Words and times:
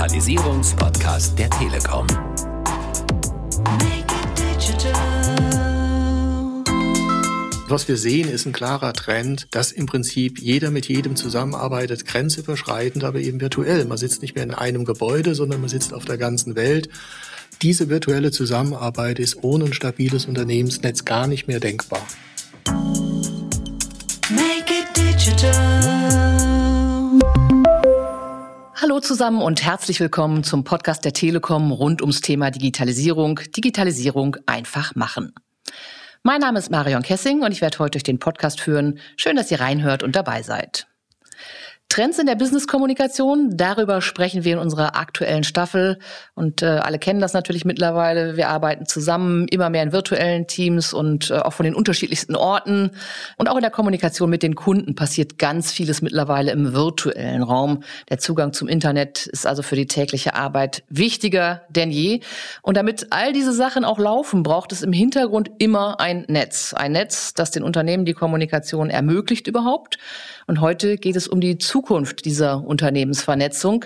Digitalisierungspodcast 0.00 1.38
der 1.38 1.50
Telekom. 1.50 2.06
Was 7.68 7.86
wir 7.86 7.98
sehen, 7.98 8.30
ist 8.30 8.46
ein 8.46 8.54
klarer 8.54 8.94
Trend, 8.94 9.46
dass 9.50 9.72
im 9.72 9.84
Prinzip 9.84 10.38
jeder 10.38 10.70
mit 10.70 10.88
jedem 10.88 11.16
zusammenarbeitet, 11.16 12.06
grenzüberschreitend, 12.06 13.04
aber 13.04 13.18
eben 13.18 13.42
virtuell. 13.42 13.84
Man 13.84 13.98
sitzt 13.98 14.22
nicht 14.22 14.34
mehr 14.34 14.44
in 14.44 14.54
einem 14.54 14.86
Gebäude, 14.86 15.34
sondern 15.34 15.60
man 15.60 15.68
sitzt 15.68 15.92
auf 15.92 16.06
der 16.06 16.16
ganzen 16.16 16.56
Welt. 16.56 16.88
Diese 17.60 17.90
virtuelle 17.90 18.30
Zusammenarbeit 18.30 19.18
ist 19.18 19.44
ohne 19.44 19.66
ein 19.66 19.74
stabiles 19.74 20.24
Unternehmensnetz 20.24 21.04
gar 21.04 21.26
nicht 21.26 21.46
mehr 21.46 21.60
denkbar. 21.60 22.00
Hallo 28.90 28.98
zusammen 28.98 29.40
und 29.40 29.64
herzlich 29.64 30.00
willkommen 30.00 30.42
zum 30.42 30.64
Podcast 30.64 31.04
der 31.04 31.12
Telekom 31.12 31.70
rund 31.70 32.02
ums 32.02 32.22
Thema 32.22 32.50
Digitalisierung. 32.50 33.38
Digitalisierung 33.56 34.36
einfach 34.46 34.96
machen. 34.96 35.32
Mein 36.24 36.40
Name 36.40 36.58
ist 36.58 36.72
Marion 36.72 37.02
Kessing 37.02 37.44
und 37.44 37.52
ich 37.52 37.60
werde 37.60 37.78
heute 37.78 37.92
durch 37.92 38.02
den 38.02 38.18
Podcast 38.18 38.60
führen. 38.60 38.98
Schön, 39.16 39.36
dass 39.36 39.48
ihr 39.52 39.60
reinhört 39.60 40.02
und 40.02 40.16
dabei 40.16 40.42
seid. 40.42 40.88
Trends 41.90 42.20
in 42.20 42.26
der 42.26 42.36
Business-Kommunikation, 42.36 43.56
darüber 43.56 44.00
sprechen 44.00 44.44
wir 44.44 44.52
in 44.52 44.58
unserer 44.60 44.94
aktuellen 44.94 45.42
Staffel. 45.42 45.98
Und 46.36 46.62
äh, 46.62 46.66
alle 46.66 47.00
kennen 47.00 47.18
das 47.18 47.32
natürlich 47.32 47.64
mittlerweile. 47.64 48.36
Wir 48.36 48.48
arbeiten 48.48 48.86
zusammen, 48.86 49.48
immer 49.48 49.70
mehr 49.70 49.82
in 49.82 49.90
virtuellen 49.90 50.46
Teams 50.46 50.92
und 50.92 51.32
äh, 51.32 51.38
auch 51.38 51.52
von 51.52 51.64
den 51.64 51.74
unterschiedlichsten 51.74 52.36
Orten. 52.36 52.92
Und 53.38 53.50
auch 53.50 53.56
in 53.56 53.62
der 53.62 53.72
Kommunikation 53.72 54.30
mit 54.30 54.44
den 54.44 54.54
Kunden 54.54 54.94
passiert 54.94 55.36
ganz 55.36 55.72
vieles 55.72 56.00
mittlerweile 56.00 56.52
im 56.52 56.74
virtuellen 56.74 57.42
Raum. 57.42 57.82
Der 58.08 58.18
Zugang 58.18 58.52
zum 58.52 58.68
Internet 58.68 59.26
ist 59.26 59.44
also 59.44 59.62
für 59.62 59.74
die 59.74 59.88
tägliche 59.88 60.36
Arbeit 60.36 60.84
wichtiger 60.90 61.62
denn 61.70 61.90
je. 61.90 62.20
Und 62.62 62.76
damit 62.76 63.08
all 63.10 63.32
diese 63.32 63.52
Sachen 63.52 63.84
auch 63.84 63.98
laufen, 63.98 64.44
braucht 64.44 64.70
es 64.70 64.82
im 64.82 64.92
Hintergrund 64.92 65.50
immer 65.58 65.98
ein 65.98 66.24
Netz. 66.28 66.72
Ein 66.72 66.92
Netz, 66.92 67.34
das 67.34 67.50
den 67.50 67.64
Unternehmen 67.64 68.04
die 68.04 68.14
Kommunikation 68.14 68.90
ermöglicht 68.90 69.48
überhaupt. 69.48 69.98
Und 70.46 70.60
heute 70.60 70.96
geht 70.96 71.16
es 71.16 71.26
um 71.26 71.40
die 71.40 71.58
Zukunft 71.58 71.79
dieser 72.24 72.64
Unternehmensvernetzung. 72.64 73.84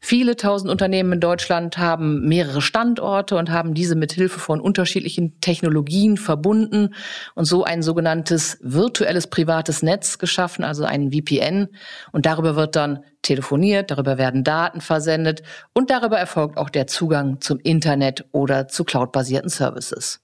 Viele 0.00 0.36
tausend 0.36 0.70
Unternehmen 0.70 1.12
in 1.12 1.20
Deutschland 1.20 1.78
haben 1.78 2.26
mehrere 2.26 2.60
Standorte 2.60 3.36
und 3.36 3.50
haben 3.50 3.74
diese 3.74 3.94
mit 3.94 4.12
Hilfe 4.12 4.40
von 4.40 4.60
unterschiedlichen 4.60 5.40
Technologien 5.40 6.16
verbunden 6.16 6.94
und 7.34 7.44
so 7.44 7.64
ein 7.64 7.82
sogenanntes 7.82 8.58
virtuelles 8.62 9.28
privates 9.28 9.82
Netz 9.82 10.18
geschaffen, 10.18 10.64
also 10.64 10.84
ein 10.84 11.12
VPN. 11.12 11.68
Und 12.12 12.26
darüber 12.26 12.56
wird 12.56 12.76
dann 12.76 13.04
telefoniert, 13.22 13.90
darüber 13.90 14.18
werden 14.18 14.44
Daten 14.44 14.80
versendet 14.80 15.42
und 15.72 15.90
darüber 15.90 16.18
erfolgt 16.18 16.56
auch 16.56 16.70
der 16.70 16.86
Zugang 16.86 17.40
zum 17.40 17.58
Internet 17.60 18.24
oder 18.32 18.68
zu 18.68 18.84
cloudbasierten 18.84 19.50
Services. 19.50 20.22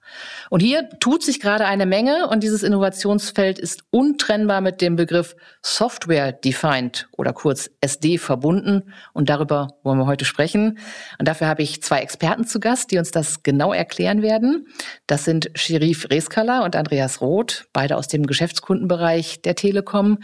Und 0.50 0.60
hier 0.60 0.88
tut 1.00 1.22
sich 1.22 1.40
gerade 1.40 1.64
eine 1.64 1.86
Menge 1.86 2.28
und 2.28 2.42
dieses 2.42 2.62
Innovationsfeld 2.62 3.58
ist 3.58 3.82
untrennbar 3.90 4.60
mit 4.60 4.80
dem 4.80 4.96
Begriff 4.96 5.34
Software 5.62 6.32
Defined 6.32 7.08
oder 7.16 7.32
kurz 7.32 7.70
SD 7.80 8.18
verbunden 8.18 8.92
und 9.12 9.28
darüber 9.28 9.68
wollen 9.82 9.98
wir 9.98 10.06
heute 10.06 10.24
sprechen. 10.24 10.78
Und 11.18 11.28
dafür 11.28 11.48
habe 11.48 11.62
ich 11.62 11.82
zwei 11.82 12.00
Experten 12.00 12.46
zu 12.46 12.60
Gast, 12.60 12.90
die 12.90 12.98
uns 12.98 13.10
das 13.10 13.42
genau 13.42 13.72
erklären 13.72 14.22
werden. 14.22 14.66
Das 15.06 15.24
sind 15.24 15.50
Sherif 15.54 16.10
Reskala 16.10 16.64
und 16.64 16.76
Andreas 16.76 17.20
Roth, 17.20 17.66
beide 17.72 17.96
aus 17.96 18.08
dem 18.08 18.26
Geschäftskundenbereich 18.26 19.42
der 19.42 19.54
Telekom. 19.54 20.18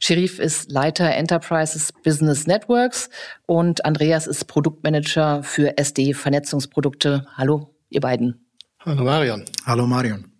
Sherif 0.00 0.38
ist 0.38 0.70
Leiter 0.70 1.10
Enterprises 1.14 1.92
Business 1.92 2.23
Business 2.24 2.46
Networks 2.46 3.10
und 3.44 3.84
Andreas 3.84 4.26
ist 4.26 4.46
Produktmanager 4.46 5.42
für 5.42 5.76
SD 5.76 6.14
Vernetzungsprodukte. 6.14 7.26
Hallo, 7.36 7.74
ihr 7.90 8.00
beiden. 8.00 8.46
Hallo 8.80 9.04
Marion. 9.04 9.44
Hallo 9.66 9.86
Marion. 9.86 10.32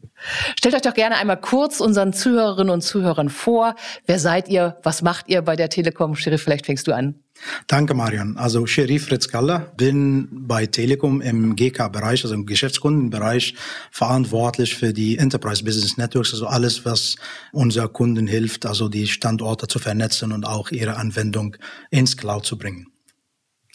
Stellt 0.59 0.75
euch 0.75 0.81
doch 0.81 0.95
gerne 0.95 1.17
einmal 1.17 1.39
kurz 1.39 1.81
unseren 1.81 2.15
Zuhörerinnen 2.15 2.73
und 2.73 2.81
Zuhörern 2.81 3.29
vor. 3.29 3.75
Wer 4.07 4.19
seid 4.19 4.49
ihr? 4.49 4.79
Was 4.83 5.03
macht 5.03 5.29
ihr 5.29 5.43
bei 5.43 5.57
der 5.57 5.69
Telekom? 5.69 6.17
Sheriff, 6.17 6.43
vielleicht 6.43 6.65
fängst 6.65 6.87
du 6.87 6.93
an. 6.95 7.23
Danke, 7.67 7.95
Marian. 7.95 8.37
Also 8.37 8.67
Sherif 8.67 9.11
Ritzkalla, 9.11 9.59
bin 9.77 10.29
bei 10.47 10.67
Telekom 10.67 11.21
im 11.21 11.57
GK-Bereich, 11.57 12.25
also 12.25 12.35
im 12.35 12.47
Geschäftskundenbereich, 12.47 13.55
verantwortlich 13.91 14.75
für 14.77 14.93
die 14.93 15.19
Enterprise 15.19 15.65
Business 15.65 15.97
Networks, 15.97 16.33
also 16.33 16.47
alles, 16.47 16.85
was 16.85 17.17
unser 17.53 17.89
Kunden 17.89 18.27
hilft, 18.27 18.67
also 18.67 18.89
die 18.89 19.07
Standorte 19.07 19.67
zu 19.67 19.79
vernetzen 19.79 20.33
und 20.33 20.45
auch 20.45 20.71
ihre 20.71 20.97
Anwendung 20.97 21.57
ins 21.91 22.17
Cloud 22.17 22.47
zu 22.47 22.59
bringen. 22.59 22.87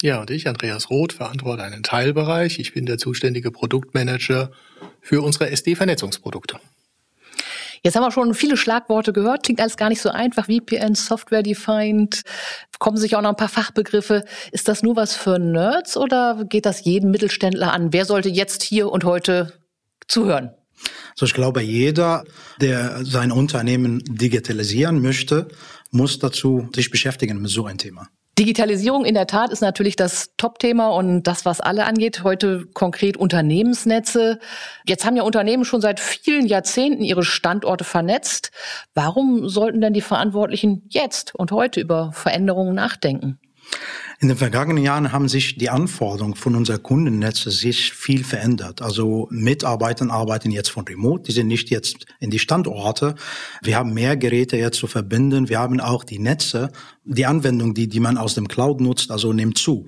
Ja, 0.01 0.21
und 0.21 0.31
ich, 0.31 0.47
Andreas 0.47 0.89
Roth, 0.89 1.11
verantworte 1.13 1.63
einen 1.63 1.83
Teilbereich. 1.83 2.59
Ich 2.59 2.73
bin 2.73 2.85
der 2.85 2.97
zuständige 2.97 3.51
Produktmanager 3.51 4.51
für 5.01 5.21
unsere 5.21 5.49
SD-Vernetzungsprodukte. 5.49 6.59
Jetzt 7.83 7.95
haben 7.95 8.03
wir 8.03 8.11
schon 8.11 8.33
viele 8.33 8.57
Schlagworte 8.57 9.13
gehört, 9.13 9.43
klingt 9.43 9.61
alles 9.61 9.77
gar 9.77 9.89
nicht 9.89 10.01
so 10.01 10.09
einfach. 10.09 10.45
VPN, 10.45 10.95
Software 10.95 11.43
Defined, 11.43 12.23
kommen 12.79 12.97
sich 12.97 13.15
auch 13.15 13.21
noch 13.21 13.29
ein 13.29 13.35
paar 13.35 13.49
Fachbegriffe. 13.49 14.23
Ist 14.51 14.67
das 14.67 14.83
nur 14.83 14.95
was 14.95 15.15
für 15.15 15.39
Nerds 15.39 15.97
oder 15.97 16.45
geht 16.47 16.65
das 16.65 16.83
jeden 16.83 17.11
Mittelständler 17.11 17.73
an? 17.73 17.93
Wer 17.93 18.05
sollte 18.05 18.29
jetzt 18.29 18.63
hier 18.63 18.89
und 18.89 19.03
heute 19.03 19.53
zuhören? 20.07 20.51
So, 21.15 21.25
ich 21.25 21.33
glaube, 21.33 21.61
jeder, 21.61 22.23
der 22.61 23.03
sein 23.03 23.31
Unternehmen 23.31 24.01
digitalisieren 24.05 25.01
möchte, 25.01 25.49
muss 25.91 26.19
dazu 26.19 26.69
sich 26.73 26.89
beschäftigen 26.89 27.41
mit 27.41 27.51
so 27.51 27.65
einem 27.65 27.77
Thema. 27.77 28.07
Digitalisierung 28.39 29.03
in 29.03 29.15
der 29.15 29.27
Tat 29.27 29.51
ist 29.51 29.59
natürlich 29.59 29.97
das 29.97 30.33
Top-Thema 30.37 30.87
und 30.95 31.23
das, 31.23 31.43
was 31.43 31.59
alle 31.59 31.85
angeht. 31.85 32.23
Heute 32.23 32.67
konkret 32.73 33.17
Unternehmensnetze. 33.17 34.39
Jetzt 34.87 35.05
haben 35.05 35.17
ja 35.17 35.23
Unternehmen 35.23 35.65
schon 35.65 35.81
seit 35.81 35.99
vielen 35.99 36.45
Jahrzehnten 36.45 37.03
ihre 37.03 37.23
Standorte 37.23 37.83
vernetzt. 37.83 38.51
Warum 38.93 39.49
sollten 39.49 39.81
denn 39.81 39.91
die 39.91 39.99
Verantwortlichen 39.99 40.85
jetzt 40.87 41.35
und 41.35 41.51
heute 41.51 41.81
über 41.81 42.13
Veränderungen 42.13 42.73
nachdenken? 42.73 43.39
In 44.21 44.27
den 44.27 44.35
vergangenen 44.35 44.83
Jahren 44.83 45.13
haben 45.13 45.29
sich 45.29 45.57
die 45.57 45.69
Anforderungen 45.69 46.35
von 46.35 46.55
unseren 46.55 46.83
Kundennetze 46.83 47.51
sich 47.51 47.93
viel 47.93 48.25
verändert. 48.25 48.81
Also 48.81 49.29
Mitarbeiter 49.31 50.11
arbeiten 50.11 50.51
jetzt 50.51 50.69
von 50.69 50.85
Remote, 50.85 51.23
die 51.23 51.31
sind 51.31 51.47
nicht 51.47 51.69
jetzt 51.69 52.05
in 52.19 52.29
die 52.29 52.39
Standorte. 52.39 53.15
Wir 53.61 53.77
haben 53.77 53.93
mehr 53.93 54.17
Geräte 54.17 54.57
jetzt 54.57 54.77
zu 54.77 54.87
verbinden. 54.87 55.47
Wir 55.47 55.59
haben 55.59 55.79
auch 55.79 56.03
die 56.03 56.19
Netze, 56.19 56.69
die 57.05 57.25
Anwendung, 57.25 57.73
die, 57.73 57.87
die 57.87 58.01
man 58.01 58.17
aus 58.17 58.35
dem 58.35 58.49
Cloud 58.49 58.81
nutzt, 58.81 59.09
also 59.09 59.31
nimmt 59.31 59.57
zu. 59.57 59.87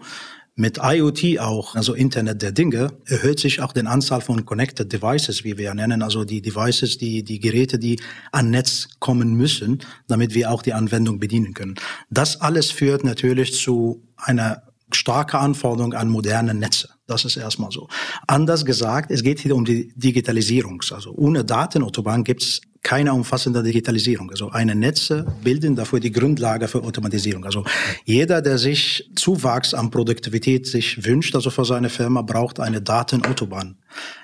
Mit 0.62 0.78
IoT 0.80 1.40
auch, 1.40 1.74
also 1.74 1.96
Internet 1.96 2.44
der 2.44 2.52
Dinge, 2.52 2.94
erhöht 3.06 3.40
sich 3.40 3.64
auch 3.64 3.74
die 3.74 3.84
Anzahl 3.84 4.22
von 4.22 4.46
Connected 4.46 4.94
Devices, 4.94 5.44
wie 5.44 5.58
wir 5.58 5.74
nennen, 5.74 6.04
also 6.04 6.24
die 6.24 6.40
Devices, 6.40 7.00
die, 7.00 7.24
die 7.24 7.40
Geräte, 7.40 7.80
die 7.80 8.00
an 8.32 8.52
Netz 8.52 8.88
kommen 9.00 9.34
müssen, 9.34 9.80
damit 10.08 10.36
wir 10.36 10.52
auch 10.52 10.62
die 10.62 10.74
Anwendung 10.74 11.18
bedienen 11.18 11.56
können. 11.56 11.80
Das 12.12 12.42
alles 12.42 12.70
führt 12.70 13.04
natürlich 13.04 13.56
zu 13.56 14.04
einer 14.18 14.62
starke 14.96 15.38
Anforderung 15.38 15.94
an 15.94 16.10
moderne 16.10 16.54
Netze. 16.54 16.90
Das 17.08 17.26
ist 17.26 17.36
erstmal 17.36 17.72
so. 17.72 17.88
Anders 18.28 18.66
gesagt, 18.66 19.12
es 19.12 19.24
geht 19.24 19.40
hier 19.40 19.56
um 19.56 19.66
die 19.66 19.92
Digitalisierung. 19.96 20.82
Also 20.92 21.12
ohne 21.12 21.44
Datenautobahn 21.44 22.24
gibt 22.24 22.42
es 22.44 22.62
keine 22.84 23.14
umfassende 23.14 23.62
Digitalisierung. 23.62 24.32
Also 24.32 24.50
eine 24.50 24.76
Netze 24.76 25.26
bilden 25.44 25.76
dafür 25.76 26.00
die 26.00 26.12
Grundlage 26.12 26.68
für 26.68 26.84
Automatisierung. 26.84 27.46
Also 27.46 27.64
jeder, 28.06 28.42
der 28.42 28.58
sich 28.58 29.10
Zuwachs 29.16 29.74
an 29.74 29.92
Produktivität 29.92 30.66
sich 30.66 31.06
wünscht, 31.06 31.36
also 31.36 31.50
für 31.50 31.66
seine 31.66 31.90
Firma, 31.90 32.22
braucht 32.22 32.60
eine 32.60 32.82
Datenautobahn 32.82 33.78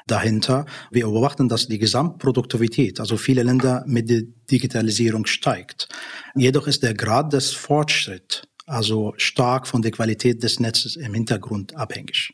dahinter. 0.08 0.66
Wir 0.92 1.06
beobachten, 1.06 1.50
dass 1.50 1.68
die 1.68 1.78
Gesamtproduktivität, 1.78 3.00
also 3.00 3.18
viele 3.18 3.44
Länder 3.44 3.84
mit 3.86 4.10
der 4.10 4.24
Digitalisierung 4.50 5.26
steigt. 5.28 5.88
Jedoch 6.36 6.68
ist 6.68 6.84
der 6.84 6.94
Grad 6.94 7.34
des 7.34 7.52
Fortschritts 7.52 8.44
also 8.68 9.14
stark 9.18 9.66
von 9.66 9.82
der 9.82 9.92
Qualität 9.92 10.44
des 10.44 10.60
Netzes 10.60 10.96
im 10.96 11.14
Hintergrund 11.14 11.76
abhängig. 11.76 12.34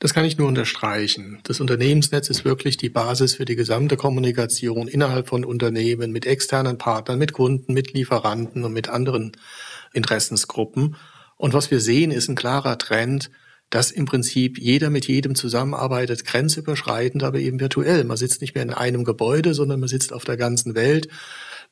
Das 0.00 0.12
kann 0.12 0.24
ich 0.24 0.36
nur 0.36 0.48
unterstreichen. 0.48 1.38
Das 1.44 1.60
Unternehmensnetz 1.60 2.28
ist 2.28 2.44
wirklich 2.44 2.76
die 2.76 2.88
Basis 2.88 3.36
für 3.36 3.44
die 3.44 3.56
gesamte 3.56 3.96
Kommunikation 3.96 4.88
innerhalb 4.88 5.28
von 5.28 5.44
Unternehmen 5.44 6.10
mit 6.10 6.26
externen 6.26 6.78
Partnern, 6.78 7.18
mit 7.18 7.32
Kunden, 7.32 7.72
mit 7.72 7.92
Lieferanten 7.92 8.64
und 8.64 8.72
mit 8.72 8.88
anderen 8.88 9.32
Interessensgruppen. 9.92 10.96
Und 11.36 11.54
was 11.54 11.70
wir 11.70 11.80
sehen, 11.80 12.10
ist 12.10 12.28
ein 12.28 12.34
klarer 12.34 12.76
Trend, 12.76 13.30
dass 13.70 13.90
im 13.90 14.04
Prinzip 14.04 14.58
jeder 14.58 14.90
mit 14.90 15.06
jedem 15.06 15.34
zusammenarbeitet, 15.34 16.24
grenzüberschreitend, 16.24 17.22
aber 17.22 17.38
eben 17.38 17.60
virtuell. 17.60 18.04
Man 18.04 18.16
sitzt 18.16 18.40
nicht 18.40 18.54
mehr 18.54 18.62
in 18.62 18.74
einem 18.74 19.04
Gebäude, 19.04 19.54
sondern 19.54 19.80
man 19.80 19.88
sitzt 19.88 20.12
auf 20.12 20.24
der 20.24 20.36
ganzen 20.36 20.74
Welt. 20.74 21.08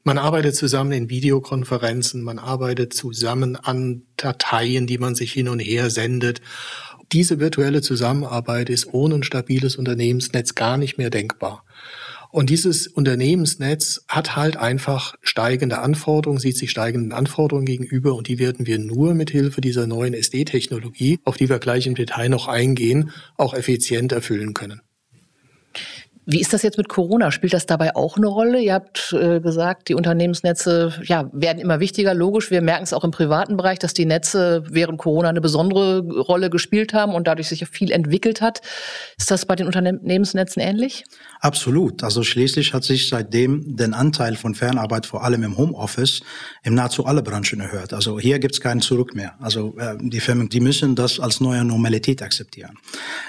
Man 0.04 0.18
arbeitet 0.18 0.56
zusammen 0.56 0.92
in 0.92 1.10
Videokonferenzen, 1.10 2.22
man 2.22 2.38
arbeitet 2.38 2.92
zusammen 2.92 3.56
an 3.56 4.02
Dateien, 4.16 4.86
die 4.86 4.98
man 4.98 5.14
sich 5.14 5.32
hin 5.32 5.48
und 5.48 5.60
her 5.60 5.90
sendet 5.90 6.40
diese 7.12 7.40
virtuelle 7.40 7.82
Zusammenarbeit 7.82 8.70
ist 8.70 8.92
ohne 8.92 9.16
ein 9.16 9.22
stabiles 9.22 9.76
Unternehmensnetz 9.76 10.54
gar 10.54 10.78
nicht 10.78 10.96
mehr 10.96 11.10
denkbar. 11.10 11.64
Und 12.30 12.48
dieses 12.48 12.86
Unternehmensnetz 12.86 14.06
hat 14.08 14.34
halt 14.36 14.56
einfach 14.56 15.14
steigende 15.20 15.80
Anforderungen, 15.80 16.40
sieht 16.40 16.56
sich 16.56 16.70
steigenden 16.70 17.12
Anforderungen 17.12 17.66
gegenüber 17.66 18.14
und 18.14 18.28
die 18.28 18.38
werden 18.38 18.66
wir 18.66 18.78
nur 18.78 19.12
mit 19.12 19.28
Hilfe 19.28 19.60
dieser 19.60 19.86
neuen 19.86 20.14
SD-Technologie, 20.14 21.18
auf 21.24 21.36
die 21.36 21.50
wir 21.50 21.58
gleich 21.58 21.86
im 21.86 21.94
Detail 21.94 22.30
noch 22.30 22.48
eingehen, 22.48 23.10
auch 23.36 23.52
effizient 23.52 24.12
erfüllen 24.12 24.54
können. 24.54 24.80
Wie 26.32 26.40
ist 26.40 26.54
das 26.54 26.62
jetzt 26.62 26.78
mit 26.78 26.88
Corona? 26.88 27.30
Spielt 27.30 27.52
das 27.52 27.66
dabei 27.66 27.94
auch 27.94 28.16
eine 28.16 28.26
Rolle? 28.26 28.58
Ihr 28.58 28.72
habt 28.72 29.12
äh, 29.12 29.38
gesagt, 29.40 29.90
die 29.90 29.94
Unternehmensnetze 29.94 30.94
ja, 31.04 31.28
werden 31.34 31.58
immer 31.58 31.78
wichtiger. 31.78 32.14
Logisch, 32.14 32.50
wir 32.50 32.62
merken 32.62 32.84
es 32.84 32.94
auch 32.94 33.04
im 33.04 33.10
privaten 33.10 33.58
Bereich, 33.58 33.78
dass 33.78 33.92
die 33.92 34.06
Netze 34.06 34.64
während 34.66 34.96
Corona 34.96 35.28
eine 35.28 35.42
besondere 35.42 36.00
Rolle 36.00 36.48
gespielt 36.48 36.94
haben 36.94 37.14
und 37.14 37.26
dadurch 37.26 37.48
sich 37.48 37.68
viel 37.68 37.92
entwickelt 37.92 38.40
hat. 38.40 38.62
Ist 39.18 39.30
das 39.30 39.44
bei 39.44 39.56
den 39.56 39.66
Unternehmensnetzen 39.66 40.62
ähnlich? 40.62 41.04
Absolut. 41.40 42.02
Also 42.02 42.22
schließlich 42.22 42.72
hat 42.72 42.84
sich 42.84 43.10
seitdem 43.10 43.76
den 43.76 43.92
Anteil 43.92 44.36
von 44.36 44.54
Fernarbeit 44.54 45.04
vor 45.04 45.24
allem 45.24 45.42
im 45.42 45.58
Homeoffice 45.58 46.22
in 46.62 46.72
nahezu 46.72 47.04
alle 47.04 47.22
Branchen 47.22 47.60
erhöht. 47.60 47.92
Also 47.92 48.18
hier 48.18 48.38
gibt 48.38 48.54
es 48.54 48.62
keinen 48.62 48.80
Zurück 48.80 49.14
mehr. 49.14 49.34
Also 49.38 49.76
äh, 49.76 49.96
die 50.00 50.20
Firmen, 50.20 50.48
die 50.48 50.60
müssen 50.60 50.94
das 50.94 51.20
als 51.20 51.42
neue 51.42 51.62
Normalität 51.62 52.22
akzeptieren. 52.22 52.78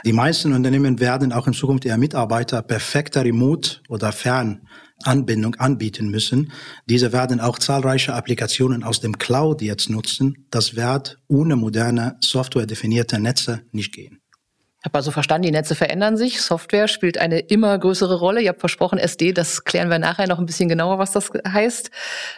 Die 0.05 0.13
meisten 0.13 0.53
Unternehmen 0.53 1.01
werden 1.01 1.33
auch 1.33 1.47
in 1.47 1.53
Zukunft 1.53 1.83
ihre 1.83 1.97
Mitarbeiter 1.97 2.61
perfekter 2.93 3.25
Remote 3.25 3.79
oder 3.89 4.11
Fernanbindung 4.11 5.55
anbieten 5.55 6.11
müssen. 6.11 6.51
Diese 6.85 7.11
werden 7.11 7.39
auch 7.39 7.57
zahlreiche 7.57 8.13
Applikationen 8.13 8.83
aus 8.83 8.99
dem 8.99 9.17
Cloud 9.17 9.63
jetzt 9.63 9.89
nutzen. 9.89 10.45
Das 10.51 10.75
wird 10.75 11.19
ohne 11.27 11.55
moderne, 11.55 12.17
softwaredefinierte 12.21 13.19
Netze 13.19 13.63
nicht 13.71 13.93
gehen. 13.93 14.22
Ich 14.83 14.89
habe 14.89 14.97
also 14.97 15.11
verstanden, 15.11 15.43
die 15.43 15.51
Netze 15.51 15.75
verändern 15.75 16.17
sich. 16.17 16.41
Software 16.41 16.89
spielt 16.89 17.17
eine 17.17 17.39
immer 17.39 17.79
größere 17.79 18.19
Rolle. 18.19 18.41
Ihr 18.41 18.49
habt 18.49 18.59
versprochen, 18.59 18.99
SD, 18.99 19.31
das 19.31 19.63
klären 19.63 19.89
wir 19.89 19.97
nachher 19.97 20.27
noch 20.27 20.39
ein 20.39 20.45
bisschen 20.45 20.67
genauer, 20.67 20.99
was 20.99 21.13
das 21.13 21.31
heißt. 21.47 21.89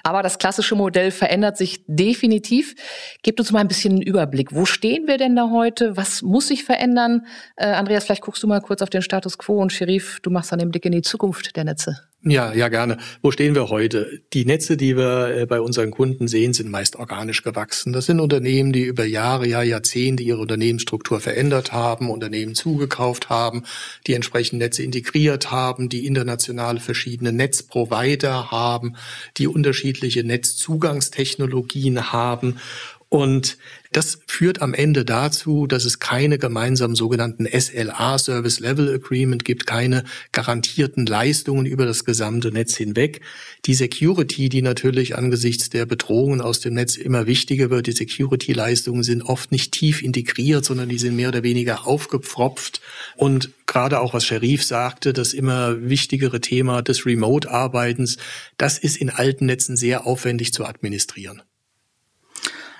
Aber 0.04 0.22
das 0.22 0.38
klassische 0.38 0.76
Modell 0.76 1.10
verändert 1.10 1.58
sich 1.58 1.84
definitiv. 1.88 2.76
Gebt 3.24 3.40
uns 3.40 3.52
mal 3.52 3.62
ein 3.62 3.68
bisschen 3.68 3.94
einen 3.94 4.04
Überblick. 4.04 4.54
Wo 4.54 4.66
stehen 4.66 5.08
wir 5.08 5.18
denn 5.18 5.36
da 5.36 5.50
heute? 5.50 5.98
Was 5.98 6.22
muss 6.22 6.50
sich 6.50 6.64
verändern? 6.64 7.26
Äh, 7.56 7.66
Andreas, 7.66 8.06
vielleicht 8.06 8.22
guckst 8.22 8.44
du 8.44 8.48
mal 8.48 8.62
kurz 8.62 8.84
auf 8.84 8.92
den 8.92 9.02
Status 9.02 9.40
quo 9.40 9.60
und 9.60 9.74
Sherif, 9.74 10.20
du 10.22 10.30
machst 10.30 10.52
dann 10.52 10.60
den 10.60 10.70
Blick 10.70 10.86
in 10.86 10.92
die 10.92 11.02
Zukunft 11.02 11.56
der 11.56 11.64
Netze. 11.64 11.98
Ja, 12.22 12.54
ja, 12.54 12.70
gerne. 12.70 12.98
Wo 13.22 13.30
stehen 13.30 13.54
wir 13.54 13.70
heute? 13.70 14.24
Die 14.34 14.46
Netze, 14.46 14.78
die 14.78 14.98
wir 14.98 15.28
äh, 15.28 15.46
bei 15.46 15.62
unseren 15.62 15.92
Kunden 15.92 16.28
sehen, 16.28 16.54
sind 16.54 16.72
meist 16.72 16.96
organisch 16.96 17.44
gewachsen. 17.44 17.94
Das 17.94 18.08
sind 18.08 18.20
Unternehmen, 18.20 18.74
die 18.74 18.82
über 18.84 19.06
Jahre, 19.06 19.48
ja 19.48 19.62
Jahrzehnte 19.62 20.24
ihre 20.24 20.40
Unternehmensstruktur 20.40 21.20
verändert 21.20 21.72
haben, 21.72 22.10
Unternehmen 22.10 22.56
zugekauft 22.56 23.30
haben, 23.30 23.64
die 24.08 24.14
entsprechend 24.14 24.58
Netze 24.58 24.82
integriert 24.82 25.52
haben, 25.52 25.88
die 25.88 26.08
internationale 26.08 26.80
verschiedene 26.80 27.32
Netzprovider 27.32 28.50
haben, 28.50 28.96
die 29.38 29.46
unterschiedliche 29.48 30.24
Netzzugangstechnologien 30.24 32.12
haben 32.12 32.58
und 33.10 33.58
das 33.96 34.20
führt 34.28 34.62
am 34.62 34.74
Ende 34.74 35.06
dazu, 35.06 35.68
dass 35.68 35.86
es 35.86 36.00
keine 36.00 36.38
gemeinsamen 36.38 36.96
sogenannten 36.96 37.48
SLA, 37.48 38.18
Service 38.18 38.60
Level 38.60 38.94
Agreement 38.94 39.46
gibt, 39.46 39.66
keine 39.66 40.04
garantierten 40.34 41.06
Leistungen 41.06 41.66
über 41.66 41.86
das 41.86 42.04
gesamte 42.04 42.52
Netz 42.52 42.76
hinweg. 42.76 43.22
Die 43.66 43.74
Security, 43.74 44.50
die 44.50 44.62
natürlich 44.62 45.16
angesichts 45.18 45.70
der 45.70 45.86
Bedrohungen 45.86 46.42
aus 46.42 46.60
dem 46.60 46.74
Netz 46.74 46.98
immer 46.98 47.26
wichtiger 47.26 47.70
wird, 47.70 47.88
die 47.88 47.94
Security-Leistungen 47.94 49.02
sind 49.02 49.22
oft 49.22 49.54
nicht 49.54 49.72
tief 49.72 50.04
integriert, 50.04 50.66
sondern 50.66 50.90
die 50.90 51.00
sind 51.00 51.16
mehr 51.16 51.30
oder 51.30 51.44
weniger 51.44 51.88
aufgepfropft. 51.88 52.82
Und 53.16 53.52
gerade 53.66 54.02
auch 54.02 54.14
was 54.14 54.26
Sharif 54.26 54.66
sagte, 54.66 55.14
das 55.14 55.34
immer 55.34 55.90
wichtigere 55.90 56.42
Thema 56.42 56.82
des 56.82 57.06
Remote-Arbeitens, 57.06 58.18
das 58.58 58.78
ist 58.78 58.98
in 58.98 59.10
alten 59.10 59.46
Netzen 59.46 59.78
sehr 59.78 60.06
aufwendig 60.06 60.52
zu 60.52 60.66
administrieren. 60.66 61.44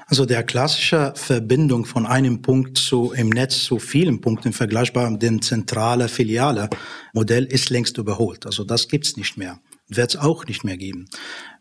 Also 0.08 0.26
der 0.26 0.44
klassische 0.44 1.14
Verbindung 1.16 1.86
von 1.86 2.06
einem 2.06 2.42
Punkt 2.42 2.78
zu 2.78 3.12
im 3.12 3.30
Netz 3.30 3.64
zu 3.64 3.80
vielen 3.80 4.22
Punkten 4.22 4.54
vergleichbar 4.54 5.10
mit 5.10 5.24
dem 5.24 5.42
zentrale 5.42 6.08
Filiale 6.10 6.70
Modell 7.14 7.46
ist 7.46 7.70
längst 7.72 7.98
überholt. 7.98 8.46
Also 8.46 8.64
das 8.64 8.88
gibt's 8.88 9.18
nicht 9.18 9.38
mehr. 9.38 9.60
Wird 9.88 10.12
es 10.12 10.22
auch 10.22 10.46
nicht 10.46 10.64
mehr 10.64 10.78
geben. 10.78 11.08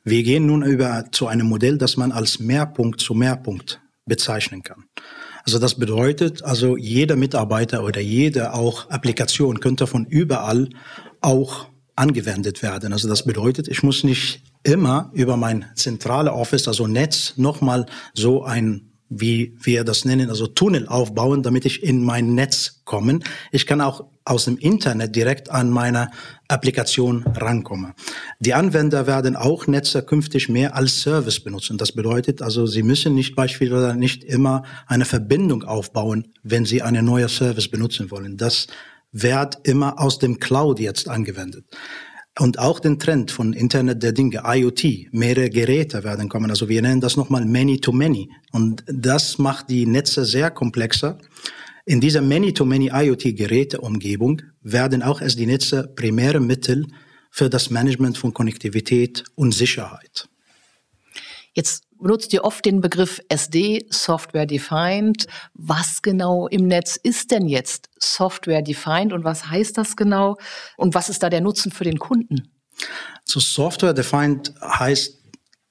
Wir 0.03 0.23
gehen 0.23 0.47
nun 0.47 0.63
über 0.63 1.07
zu 1.11 1.27
einem 1.27 1.47
Modell, 1.47 1.79
das 1.79 1.97
man 1.97 2.13
als 2.13 2.39
Mehrpunkt 2.39 3.01
zu 3.01 3.15
Mehrpunkt 3.15 3.81
bezeichnen 4.05 4.63
kann. 4.63 4.85
Also 5.45 5.59
das 5.59 5.75
bedeutet, 5.75 6.43
also 6.43 6.77
jeder 6.77 7.17
Mitarbeiter 7.17 7.85
oder 7.85 8.01
jede 8.01 8.55
auch 8.55 8.91
Applikation 8.91 9.61
könnte 9.61 9.87
von 9.87 10.07
überall 10.07 10.69
auch 11.21 11.67
angewendet 11.97 12.63
werden. 12.63 12.93
Also 12.93 13.09
das 13.09 13.25
bedeutet, 13.25 13.69
ich 13.69 13.83
muss 13.83 14.05
nicht 14.05 14.43
immer 14.65 15.11
über 15.13 15.37
mein 15.37 15.67
zentrale 15.77 16.33
Office, 16.33 16.67
also 16.67 16.87
Netz, 16.87 17.35
nochmal 17.37 17.87
so 18.15 18.43
ein 18.43 18.91
wie 19.21 19.57
wir 19.63 19.85
das 19.85 20.05
nennen, 20.05 20.31
also 20.31 20.47
Tunnel 20.47 20.89
aufbauen, 20.89 21.43
damit 21.43 21.65
ich 21.67 21.83
in 21.83 22.03
mein 22.03 22.35
Netz 22.35 22.81
komme. 22.85 23.21
Ich 23.53 23.67
kann 23.67 23.81
auch 23.81 24.07
aus 24.25 24.47
dem 24.47 24.57
Internet 24.57 25.15
direkt 25.15 25.51
an 25.51 25.71
meine 25.71 26.11
Applikation 26.49 27.25
rankommen. 27.35 27.93
Die 28.41 28.55
Anwender 28.55 29.07
werden 29.07 29.37
auch 29.37 29.67
Netze 29.67 30.03
künftig 30.03 30.49
mehr 30.49 30.75
als 30.75 31.03
Service 31.03 31.41
benutzen. 31.41 31.77
Das 31.77 31.93
bedeutet 31.93 32.41
also, 32.41 32.67
sie 32.67 32.83
müssen 32.83 33.15
nicht 33.15 33.37
beispielsweise 33.37 33.97
nicht 33.97 34.25
immer 34.25 34.63
eine 34.87 35.05
Verbindung 35.05 35.65
aufbauen, 35.65 36.33
wenn 36.43 36.65
sie 36.65 36.83
eine 36.83 37.03
neue 37.03 37.29
Service 37.29 37.69
benutzen 37.69 38.11
wollen. 38.11 38.39
Das 38.39 38.67
wird 39.13 39.59
immer 39.65 40.01
aus 40.01 40.19
dem 40.19 40.41
Cloud 40.41 40.81
jetzt 40.81 41.09
angewendet. 41.09 41.67
Und 42.39 42.59
auch 42.59 42.81
den 42.81 42.99
Trend 42.99 43.31
von 43.31 43.53
Internet 43.53 44.03
der 44.03 44.13
Dinge, 44.13 44.43
IoT, 44.45 45.13
mehrere 45.13 45.51
Geräte 45.51 46.03
werden 46.03 46.29
kommen. 46.29 46.51
Also 46.51 46.69
wir 46.69 46.83
nennen 46.83 47.01
das 47.01 47.17
nochmal 47.17 47.45
Many-to-Many. 47.45 48.29
Und 48.51 48.83
das 48.89 49.39
macht 49.39 49.71
die 49.71 49.87
Netze 49.87 50.25
sehr 50.25 50.51
komplexer. 50.51 51.19
In 51.85 52.01
dieser 52.01 52.23
Many-to-Many 52.23 52.91
IoT-Geräteumgebung 52.93 54.43
werden 54.63 55.03
auch 55.03 55.21
erst 55.21 55.39
die 55.39 55.47
Netze 55.47 55.93
primäre 55.95 56.41
Mittel 56.41 56.87
für 57.31 57.49
das 57.49 57.71
Management 57.71 58.19
von 58.19 58.35
Konnektivität 58.35 59.23
und 59.37 59.53
Sicherheit. 59.53 60.29
Jetzt 61.53 61.84
benutzt 62.01 62.33
ihr 62.33 62.45
oft 62.45 62.65
den 62.65 62.81
Begriff 62.81 63.21
SD, 63.29 63.87
Software 63.91 64.47
Defined. 64.47 65.27
Was 65.55 66.03
genau 66.03 66.47
im 66.49 66.67
Netz 66.67 66.97
ist 66.97 67.31
denn 67.31 67.49
jetzt 67.49 67.89
Software 67.99 68.63
Defined 68.63 69.13
und 69.13 69.25
was 69.25 69.49
heißt 69.49 69.79
das 69.79 69.97
genau? 69.97 70.37
Und 70.77 70.95
was 70.95 71.09
ist 71.09 71.23
da 71.23 71.31
der 71.31 71.41
Nutzen 71.41 71.73
für 71.73 71.85
den 71.85 71.99
Kunden? 71.99 72.51
So 73.25 73.41
Software 73.41 73.95
Defined 73.95 74.53
heißt 74.61 75.23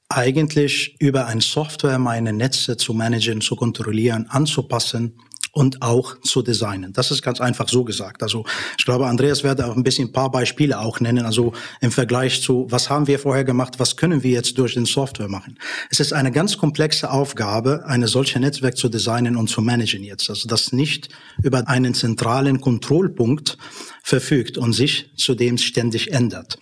eigentlich 0.09 0.95
über 0.99 1.25
ein 1.25 1.41
Software 1.41 1.99
meine 1.99 2.33
Netze 2.33 2.77
zu 2.77 2.93
managen, 2.93 3.41
zu 3.41 3.55
kontrollieren, 3.55 4.27
anzupassen 4.29 5.17
und 5.53 5.83
auch 5.83 6.19
zu 6.21 6.41
designen. 6.41 6.93
Das 6.93 7.11
ist 7.11 7.21
ganz 7.21 7.39
einfach 7.39 7.69
so 7.69 7.83
gesagt. 7.83 8.23
Also 8.23 8.43
ich 8.77 8.85
glaube, 8.85 9.05
Andreas 9.05 9.43
werde 9.43 9.67
auch 9.67 9.77
ein 9.77 9.83
bisschen 9.83 10.09
ein 10.09 10.11
paar 10.11 10.31
Beispiele 10.31 10.79
auch 10.79 10.99
nennen, 10.99 11.25
also 11.25 11.53
im 11.79 11.91
Vergleich 11.91 12.41
zu, 12.41 12.65
was 12.69 12.89
haben 12.89 13.05
wir 13.05 13.19
vorher 13.19 13.43
gemacht, 13.43 13.75
was 13.77 13.95
können 13.95 14.23
wir 14.23 14.31
jetzt 14.31 14.57
durch 14.57 14.73
den 14.73 14.85
Software 14.85 15.29
machen. 15.29 15.59
Es 15.91 15.99
ist 15.99 16.11
eine 16.11 16.31
ganz 16.31 16.57
komplexe 16.57 17.11
Aufgabe, 17.11 17.85
eine 17.85 18.07
solche 18.07 18.39
Netzwerk 18.39 18.77
zu 18.77 18.89
designen 18.89 19.37
und 19.37 19.47
zu 19.47 19.61
managen 19.61 20.03
jetzt. 20.03 20.27
Also 20.29 20.47
das 20.47 20.73
nicht 20.73 21.09
über 21.43 21.67
einen 21.67 21.93
zentralen 21.93 22.59
Kontrollpunkt 22.59 23.59
verfügt 24.03 24.57
und 24.57 24.73
sich 24.73 25.11
zudem 25.15 25.59
ständig 25.59 26.11
ändert. 26.11 26.57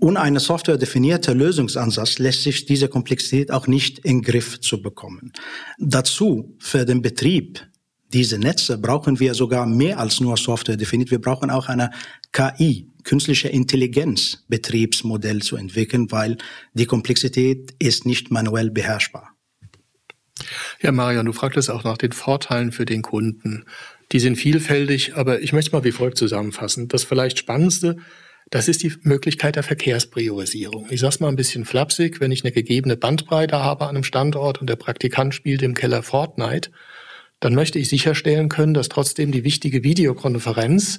Ohne 0.00 0.20
eine 0.20 0.38
software-definierte 0.38 1.32
Lösungsansatz 1.32 2.18
lässt 2.18 2.42
sich 2.42 2.66
diese 2.66 2.88
Komplexität 2.88 3.50
auch 3.50 3.66
nicht 3.66 4.00
in 4.00 4.20
Griff 4.22 4.60
zu 4.60 4.82
bekommen. 4.82 5.32
Dazu 5.78 6.54
für 6.60 6.84
den 6.84 7.02
Betrieb 7.02 7.66
diese 8.12 8.38
Netze 8.38 8.78
brauchen 8.78 9.20
wir 9.20 9.34
sogar 9.34 9.66
mehr 9.66 9.98
als 9.98 10.20
nur 10.20 10.36
Software 10.36 10.76
definiert. 10.76 11.10
Wir 11.10 11.20
brauchen 11.20 11.50
auch 11.50 11.68
eine 11.68 11.90
KI, 12.32 12.88
künstliche 13.04 13.48
Intelligenz 13.48 14.44
Betriebsmodell 14.48 15.42
zu 15.42 15.56
entwickeln, 15.56 16.10
weil 16.10 16.38
die 16.74 16.86
Komplexität 16.86 17.74
ist 17.78 18.06
nicht 18.06 18.30
manuell 18.30 18.70
beherrschbar. 18.70 19.34
Ja, 20.80 20.92
Marian, 20.92 21.26
du 21.26 21.32
fragtest 21.32 21.70
auch 21.70 21.84
nach 21.84 21.98
den 21.98 22.12
Vorteilen 22.12 22.72
für 22.72 22.84
den 22.84 23.02
Kunden. 23.02 23.64
Die 24.12 24.20
sind 24.20 24.36
vielfältig, 24.36 25.16
aber 25.16 25.40
ich 25.42 25.52
möchte 25.52 25.72
mal 25.72 25.84
wie 25.84 25.92
folgt 25.92 26.16
zusammenfassen. 26.16 26.88
Das 26.88 27.04
vielleicht 27.04 27.38
Spannendste, 27.38 27.96
das 28.50 28.68
ist 28.68 28.82
die 28.82 28.94
Möglichkeit 29.02 29.56
der 29.56 29.62
Verkehrspriorisierung. 29.62 30.86
Ich 30.90 31.00
sage 31.00 31.16
mal 31.20 31.28
ein 31.28 31.36
bisschen 31.36 31.66
flapsig, 31.66 32.20
wenn 32.20 32.32
ich 32.32 32.44
eine 32.44 32.52
gegebene 32.52 32.96
Bandbreite 32.96 33.58
habe 33.62 33.84
an 33.84 33.96
einem 33.96 34.04
Standort 34.04 34.60
und 34.60 34.70
der 34.70 34.76
Praktikant 34.76 35.34
spielt 35.34 35.60
im 35.62 35.74
Keller 35.74 36.02
Fortnite, 36.02 36.70
dann 37.40 37.54
möchte 37.54 37.78
ich 37.78 37.88
sicherstellen 37.88 38.48
können, 38.48 38.74
dass 38.74 38.88
trotzdem 38.88 39.32
die 39.32 39.44
wichtige 39.44 39.84
Videokonferenz 39.84 40.98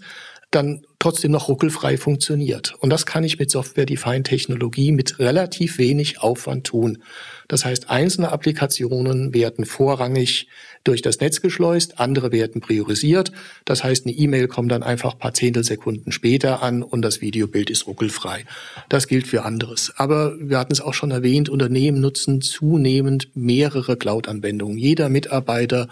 dann 0.51 0.81
trotzdem 0.98 1.31
noch 1.31 1.48
ruckelfrei 1.48 1.96
funktioniert. 1.96 2.74
Und 2.79 2.89
das 2.89 3.05
kann 3.05 3.24
ich 3.24 3.38
mit 3.38 3.51
Software-Defined-Technologie 3.51 4.91
mit 4.91 5.19
relativ 5.19 5.77
wenig 5.77 6.22
Aufwand 6.22 6.65
tun. 6.65 7.03
Das 7.48 7.65
heißt, 7.65 7.89
einzelne 7.89 8.31
Applikationen 8.31 9.34
werden 9.34 9.65
vorrangig 9.65 10.48
durch 10.84 11.01
das 11.01 11.19
Netz 11.19 11.41
geschleust, 11.41 12.00
andere 12.00 12.31
werden 12.31 12.62
priorisiert. 12.62 13.31
Das 13.63 13.84
heißt, 13.84 14.05
eine 14.05 14.15
E-Mail 14.15 14.48
kommt 14.48 14.72
dann 14.72 14.84
einfach 14.84 15.13
ein 15.13 15.19
paar 15.19 15.34
Zehntelsekunden 15.34 16.12
später 16.12 16.63
an 16.63 16.84
und 16.84 17.03
das 17.03 17.22
Videobild 17.22 17.69
ist 17.69 17.86
ruckelfrei. 17.86 18.46
Das 18.89 19.08
gilt 19.08 19.27
für 19.27 19.46
anderes. 19.46 19.93
Aber 19.98 20.36
wir 20.39 20.58
hatten 20.58 20.74
es 20.74 20.81
auch 20.81 20.93
schon 20.93 21.12
erwähnt, 21.12 21.48
Unternehmen 21.48 22.01
nutzen 22.01 22.41
zunehmend 22.41 23.29
mehrere 23.36 23.98
Cloud-Anwendungen. 23.98 24.77
Jeder 24.77 25.10
Mitarbeiter 25.10 25.88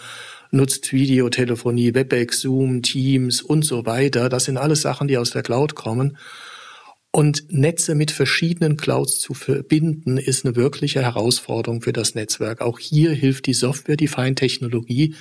nutzt 0.52 0.92
Videotelefonie, 0.94 1.94
WebEx, 1.94 2.42
Zoom, 2.42 2.82
Teams 2.82 3.42
und 3.42 3.64
so 3.64 3.86
weiter. 3.86 4.30
Das 4.30 4.46
sind 4.46 4.58
alles 4.58 4.82
Sachen, 4.82 5.08
die 5.08 5.18
aus 5.18 5.32
der 5.32 5.44
Cloud 5.44 5.76
kommen. 5.76 6.18
Und 7.12 7.52
Netze 7.52 7.96
mit 7.96 8.12
verschiedenen 8.12 8.78
Clouds 8.78 9.20
zu 9.20 9.34
verbinden, 9.34 10.18
ist 10.18 10.46
eine 10.46 10.56
wirkliche 10.56 11.02
Herausforderung 11.02 11.82
für 11.82 11.94
das 11.94 12.16
Netzwerk. 12.16 12.62
Auch 12.62 12.80
hier 12.80 13.12
hilft 13.12 13.48
die 13.48 13.54
Software-Defined-Technologie, 13.54 15.16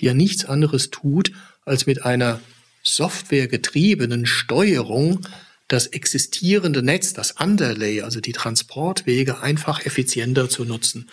die 0.00 0.06
ja 0.06 0.14
nichts 0.14 0.44
anderes 0.44 0.90
tut, 0.90 1.32
als 1.64 1.86
mit 1.86 2.04
einer 2.04 2.40
softwaregetriebenen 2.82 4.26
Steuerung 4.26 5.20
das 5.68 5.86
existierende 5.86 6.82
Netz, 6.82 7.12
das 7.12 7.32
Underlay, 7.32 8.02
also 8.02 8.20
die 8.20 8.32
Transportwege, 8.32 9.40
einfach 9.40 9.84
effizienter 9.84 10.48
zu 10.48 10.64
nutzen. 10.64 11.08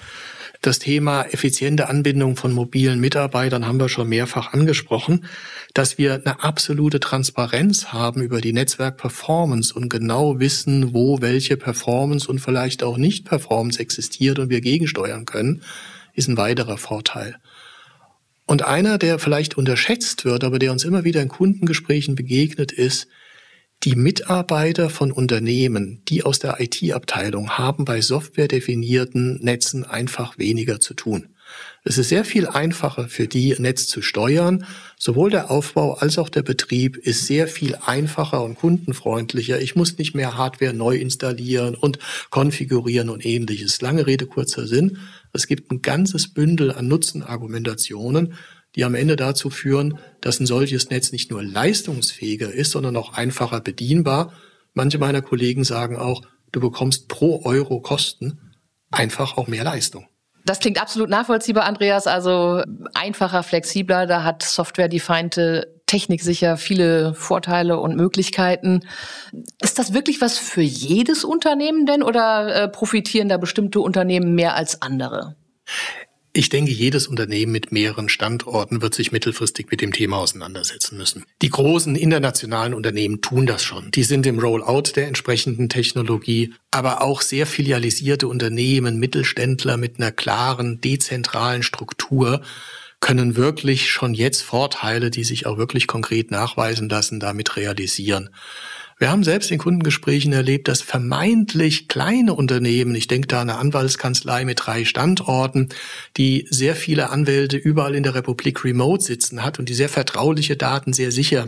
Das 0.61 0.79
Thema 0.79 1.23
effiziente 1.23 1.87
Anbindung 1.87 2.35
von 2.35 2.51
mobilen 2.51 2.99
Mitarbeitern 2.99 3.65
haben 3.65 3.79
wir 3.79 3.87
schon 3.87 4.09
mehrfach 4.09 4.51
angesprochen, 4.51 5.25
dass 5.73 5.97
wir 5.97 6.15
eine 6.15 6.43
absolute 6.43 6.99
Transparenz 6.99 7.93
haben 7.93 8.21
über 8.21 8.41
die 8.41 8.51
Netzwerkperformance 8.51 9.73
und 9.73 9.87
genau 9.87 10.41
wissen, 10.41 10.93
wo 10.93 11.21
welche 11.21 11.55
Performance 11.55 12.27
und 12.29 12.39
vielleicht 12.39 12.83
auch 12.83 12.97
Nicht-Performance 12.97 13.79
existiert 13.79 14.37
und 14.37 14.49
wir 14.49 14.59
gegensteuern 14.59 15.23
können, 15.23 15.61
ist 16.13 16.27
ein 16.27 16.35
weiterer 16.35 16.77
Vorteil. 16.77 17.37
Und 18.45 18.65
einer, 18.65 18.97
der 18.97 19.17
vielleicht 19.17 19.57
unterschätzt 19.57 20.25
wird, 20.25 20.43
aber 20.43 20.59
der 20.59 20.73
uns 20.73 20.83
immer 20.83 21.05
wieder 21.05 21.21
in 21.21 21.29
Kundengesprächen 21.29 22.15
begegnet, 22.15 22.73
ist, 22.73 23.07
die 23.83 23.95
Mitarbeiter 23.95 24.89
von 24.89 25.11
Unternehmen, 25.11 26.01
die 26.09 26.23
aus 26.23 26.39
der 26.39 26.59
IT-Abteilung, 26.59 27.51
haben 27.57 27.85
bei 27.85 28.01
softwaredefinierten 28.01 29.39
Netzen 29.41 29.85
einfach 29.85 30.37
weniger 30.37 30.79
zu 30.79 30.93
tun. 30.93 31.29
Es 31.83 31.97
ist 31.97 32.09
sehr 32.09 32.25
viel 32.25 32.45
einfacher 32.45 33.07
für 33.07 33.27
die, 33.27 33.55
Netz 33.57 33.87
zu 33.87 34.01
steuern. 34.01 34.65
Sowohl 34.97 35.31
der 35.31 35.49
Aufbau 35.49 35.93
als 35.93 36.17
auch 36.17 36.29
der 36.29 36.43
Betrieb 36.43 36.97
ist 36.97 37.25
sehr 37.25 37.47
viel 37.47 37.75
einfacher 37.85 38.43
und 38.43 38.55
kundenfreundlicher. 38.55 39.59
Ich 39.61 39.75
muss 39.75 39.97
nicht 39.97 40.13
mehr 40.13 40.37
Hardware 40.37 40.73
neu 40.73 40.97
installieren 40.97 41.75
und 41.75 41.97
konfigurieren 42.29 43.09
und 43.09 43.25
ähnliches. 43.25 43.81
Lange 43.81 44.05
Rede, 44.05 44.25
kurzer 44.25 44.67
Sinn. 44.67 44.97
Es 45.31 45.47
gibt 45.47 45.71
ein 45.71 45.81
ganzes 45.81 46.33
Bündel 46.33 46.71
an 46.71 46.87
Nutzenargumentationen, 46.87 48.33
die 48.75 48.85
am 48.85 48.95
Ende 48.95 49.15
dazu 49.15 49.49
führen, 49.49 49.99
dass 50.21 50.39
ein 50.39 50.45
solches 50.45 50.89
Netz 50.89 51.11
nicht 51.11 51.31
nur 51.31 51.43
leistungsfähiger 51.43 52.51
ist, 52.51 52.71
sondern 52.71 52.95
auch 52.97 53.13
einfacher 53.13 53.61
bedienbar. 53.61 54.33
Manche 54.73 54.99
meiner 54.99 55.21
Kollegen 55.21 55.63
sagen 55.63 55.97
auch, 55.97 56.21
du 56.51 56.59
bekommst 56.59 57.07
pro 57.07 57.43
Euro 57.45 57.79
Kosten 57.81 58.39
einfach 58.91 59.37
auch 59.37 59.47
mehr 59.47 59.63
Leistung. 59.63 60.07
Das 60.45 60.59
klingt 60.59 60.81
absolut 60.81 61.09
nachvollziehbar, 61.09 61.65
Andreas. 61.65 62.07
Also 62.07 62.63
einfacher, 62.93 63.43
flexibler, 63.43 64.07
da 64.07 64.23
hat 64.23 64.43
Software-defined 64.43 65.65
Technik 65.85 66.21
sicher 66.21 66.57
viele 66.57 67.15
Vorteile 67.15 67.79
und 67.79 67.95
Möglichkeiten. 67.95 68.81
Ist 69.59 69.79
das 69.79 69.93
wirklich 69.93 70.21
was 70.21 70.37
für 70.37 70.61
jedes 70.61 71.23
Unternehmen 71.23 71.87
denn 71.87 72.03
oder 72.03 72.55
äh, 72.55 72.67
profitieren 72.67 73.27
da 73.27 73.37
bestimmte 73.37 73.79
Unternehmen 73.79 74.35
mehr 74.35 74.55
als 74.55 74.81
andere? 74.83 75.35
Ich 76.31 76.49
denke, 76.49 76.71
jedes 76.71 77.07
Unternehmen 77.07 77.51
mit 77.51 77.71
mehreren 77.71 78.07
Standorten 78.07 78.83
wird 78.83 78.93
sich 78.93 79.11
mittelfristig 79.11 79.71
mit 79.71 79.81
dem 79.81 79.91
Thema 79.91 80.17
auseinandersetzen 80.17 80.97
müssen. 80.97 81.25
Die 81.41 81.49
großen 81.49 81.95
internationalen 81.95 82.75
Unternehmen 82.75 83.21
tun 83.21 83.47
das 83.47 83.63
schon. 83.63 83.89
Die 83.91 84.03
sind 84.03 84.27
im 84.27 84.37
Rollout 84.37 84.91
der 84.95 85.07
entsprechenden 85.07 85.69
Technologie, 85.69 86.53
aber 86.69 87.01
auch 87.01 87.21
sehr 87.21 87.47
filialisierte 87.47 88.27
Unternehmen, 88.27 88.99
Mittelständler 88.99 89.77
mit 89.77 89.97
einer 89.97 90.11
klaren, 90.11 90.79
dezentralen 90.81 91.63
Struktur 91.63 92.41
können 92.99 93.35
wirklich 93.35 93.89
schon 93.89 94.13
jetzt 94.13 94.43
Vorteile, 94.43 95.09
die 95.09 95.23
sich 95.23 95.45
auch 95.45 95.57
wirklich 95.57 95.87
konkret 95.87 96.31
nachweisen 96.31 96.89
lassen, 96.89 97.19
damit 97.19 97.55
realisieren. 97.55 98.29
Wir 98.99 99.09
haben 99.09 99.23
selbst 99.23 99.49
in 99.49 99.59
Kundengesprächen 99.59 100.33
erlebt, 100.33 100.67
dass 100.67 100.81
vermeintlich 100.81 101.87
kleine 101.87 102.33
Unternehmen, 102.33 102.93
ich 102.95 103.07
denke 103.07 103.29
da 103.29 103.41
an 103.41 103.49
eine 103.49 103.57
Anwaltskanzlei 103.57 104.43
mit 104.43 104.59
drei 104.65 104.83
Standorten, 104.83 105.69
die 106.17 106.45
sehr 106.49 106.75
viele 106.75 107.09
Anwälte 107.09 107.55
überall 107.55 107.95
in 107.95 108.03
der 108.03 108.13
Republik 108.13 108.65
remote 108.65 109.01
sitzen 109.01 109.41
hat 109.41 109.57
und 109.57 109.69
die 109.69 109.73
sehr 109.73 109.87
vertrauliche 109.87 110.57
Daten 110.57 110.91
sehr 110.91 111.13
sicher 111.13 111.47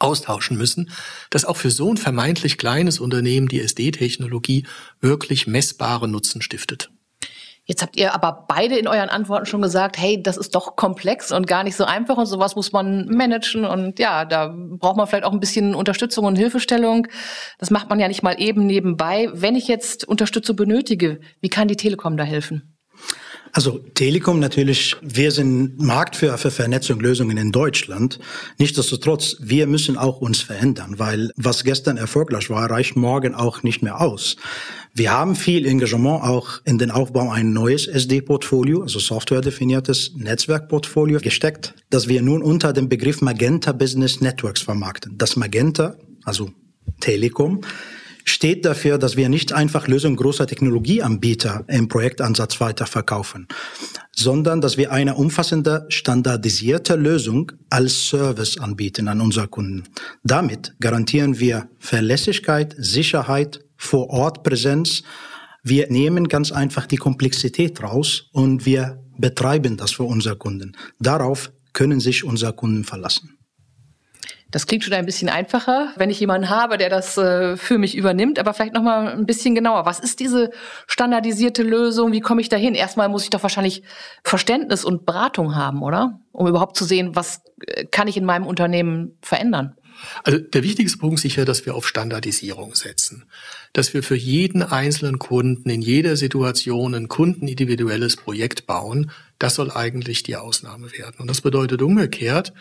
austauschen 0.00 0.56
müssen, 0.56 0.90
dass 1.30 1.44
auch 1.44 1.56
für 1.56 1.70
so 1.70 1.92
ein 1.92 1.96
vermeintlich 1.96 2.58
kleines 2.58 2.98
Unternehmen 2.98 3.46
die 3.46 3.60
SD-Technologie 3.60 4.66
wirklich 5.00 5.46
messbare 5.46 6.08
Nutzen 6.08 6.42
stiftet. 6.42 6.90
Jetzt 7.66 7.80
habt 7.80 7.96
ihr 7.96 8.14
aber 8.14 8.44
beide 8.46 8.76
in 8.76 8.86
euren 8.86 9.08
Antworten 9.08 9.46
schon 9.46 9.62
gesagt, 9.62 9.96
hey, 9.98 10.22
das 10.22 10.36
ist 10.36 10.54
doch 10.54 10.76
komplex 10.76 11.32
und 11.32 11.46
gar 11.46 11.64
nicht 11.64 11.76
so 11.76 11.84
einfach 11.84 12.18
und 12.18 12.26
sowas 12.26 12.56
muss 12.56 12.72
man 12.72 13.06
managen 13.06 13.64
und 13.64 13.98
ja, 13.98 14.26
da 14.26 14.54
braucht 14.54 14.98
man 14.98 15.06
vielleicht 15.06 15.24
auch 15.24 15.32
ein 15.32 15.40
bisschen 15.40 15.74
Unterstützung 15.74 16.26
und 16.26 16.36
Hilfestellung. 16.36 17.06
Das 17.58 17.70
macht 17.70 17.88
man 17.88 17.98
ja 17.98 18.08
nicht 18.08 18.22
mal 18.22 18.38
eben 18.38 18.66
nebenbei. 18.66 19.30
Wenn 19.32 19.56
ich 19.56 19.66
jetzt 19.66 20.06
Unterstützung 20.06 20.56
benötige, 20.56 21.20
wie 21.40 21.48
kann 21.48 21.68
die 21.68 21.76
Telekom 21.76 22.18
da 22.18 22.24
helfen? 22.24 22.73
Also 23.56 23.78
Telekom 23.94 24.40
natürlich, 24.40 24.96
wir 25.00 25.30
sind 25.30 25.80
Marktführer 25.80 26.38
für 26.38 26.50
Vernetzungslösungen 26.50 27.36
in 27.36 27.52
Deutschland. 27.52 28.18
Nichtsdestotrotz, 28.58 29.36
wir 29.38 29.68
müssen 29.68 29.96
auch 29.96 30.20
uns 30.20 30.40
verändern, 30.40 30.98
weil 30.98 31.30
was 31.36 31.62
gestern 31.62 31.96
erfolgreich 31.96 32.50
war, 32.50 32.68
reicht 32.68 32.96
morgen 32.96 33.32
auch 33.32 33.62
nicht 33.62 33.80
mehr 33.80 34.00
aus. 34.00 34.34
Wir 34.92 35.12
haben 35.12 35.36
viel 35.36 35.66
Engagement 35.66 36.24
auch 36.24 36.62
in 36.64 36.78
den 36.78 36.90
Aufbau 36.90 37.30
ein 37.30 37.52
neues 37.52 37.86
SD-Portfolio, 37.86 38.82
also 38.82 38.98
software-definiertes 38.98 40.14
Netzwerkportfolio 40.16 41.20
gesteckt, 41.20 41.74
das 41.90 42.08
wir 42.08 42.22
nun 42.22 42.42
unter 42.42 42.72
dem 42.72 42.88
Begriff 42.88 43.20
Magenta 43.20 43.70
Business 43.70 44.20
Networks 44.20 44.62
vermarkten. 44.62 45.16
Das 45.16 45.36
Magenta, 45.36 45.94
also 46.24 46.50
Telekom, 46.98 47.60
steht 48.24 48.64
dafür, 48.64 48.98
dass 48.98 49.16
wir 49.16 49.28
nicht 49.28 49.52
einfach 49.52 49.86
Lösungen 49.86 50.16
großer 50.16 50.46
Technologieanbieter 50.46 51.64
im 51.68 51.88
Projektansatz 51.88 52.60
weiterverkaufen, 52.60 53.46
sondern 54.12 54.60
dass 54.60 54.76
wir 54.76 54.92
eine 54.92 55.14
umfassende, 55.14 55.86
standardisierte 55.90 56.96
Lösung 56.96 57.52
als 57.70 58.08
Service 58.08 58.58
anbieten 58.58 59.08
an 59.08 59.20
unsere 59.20 59.48
Kunden. 59.48 59.84
Damit 60.22 60.74
garantieren 60.80 61.38
wir 61.38 61.68
Verlässlichkeit, 61.78 62.74
Sicherheit, 62.78 63.60
vor 63.76 64.10
Ort 64.10 64.42
Präsenz. 64.42 65.02
Wir 65.62 65.90
nehmen 65.90 66.28
ganz 66.28 66.52
einfach 66.52 66.86
die 66.86 66.96
Komplexität 66.96 67.82
raus 67.82 68.28
und 68.32 68.64
wir 68.64 69.02
betreiben 69.18 69.76
das 69.76 69.92
für 69.92 70.04
unsere 70.04 70.36
Kunden. 70.36 70.72
Darauf 70.98 71.52
können 71.72 72.00
sich 72.00 72.24
unsere 72.24 72.52
Kunden 72.52 72.84
verlassen. 72.84 73.38
Das 74.50 74.66
klingt 74.66 74.84
schon 74.84 74.92
ein 74.92 75.06
bisschen 75.06 75.28
einfacher, 75.28 75.92
wenn 75.96 76.10
ich 76.10 76.20
jemanden 76.20 76.48
habe, 76.48 76.78
der 76.78 76.88
das 76.88 77.18
äh, 77.18 77.56
für 77.56 77.76
mich 77.76 77.96
übernimmt. 77.96 78.38
Aber 78.38 78.54
vielleicht 78.54 78.74
noch 78.74 78.82
mal 78.82 79.08
ein 79.08 79.26
bisschen 79.26 79.54
genauer. 79.54 79.84
Was 79.86 79.98
ist 79.98 80.20
diese 80.20 80.50
standardisierte 80.86 81.62
Lösung? 81.62 82.12
Wie 82.12 82.20
komme 82.20 82.40
ich 82.40 82.48
dahin? 82.48 82.74
Erstmal 82.74 83.08
muss 83.08 83.24
ich 83.24 83.30
doch 83.30 83.42
wahrscheinlich 83.42 83.82
Verständnis 84.22 84.84
und 84.84 85.06
Beratung 85.06 85.56
haben, 85.56 85.82
oder? 85.82 86.20
Um 86.32 86.46
überhaupt 86.46 86.76
zu 86.76 86.84
sehen, 86.84 87.16
was 87.16 87.42
äh, 87.66 87.84
kann 87.86 88.06
ich 88.06 88.16
in 88.16 88.24
meinem 88.24 88.46
Unternehmen 88.46 89.18
verändern? 89.22 89.76
Also 90.22 90.38
der 90.38 90.62
wichtigste 90.62 90.98
Punkt 90.98 91.20
sicher, 91.20 91.44
dass 91.44 91.66
wir 91.66 91.74
auf 91.74 91.86
Standardisierung 91.86 92.74
setzen. 92.74 93.24
Dass 93.72 93.94
wir 93.94 94.02
für 94.02 94.16
jeden 94.16 94.62
einzelnen 94.62 95.18
Kunden 95.18 95.68
in 95.70 95.82
jeder 95.82 96.16
Situation 96.16 96.94
ein 96.94 97.08
kundenindividuelles 97.08 98.16
Projekt 98.16 98.66
bauen, 98.66 99.10
das 99.38 99.56
soll 99.56 99.70
eigentlich 99.70 100.22
die 100.22 100.36
Ausnahme 100.36 100.92
werden. 100.92 101.16
Und 101.18 101.28
das 101.28 101.40
bedeutet 101.40 101.82
umgekehrt, 101.82 102.52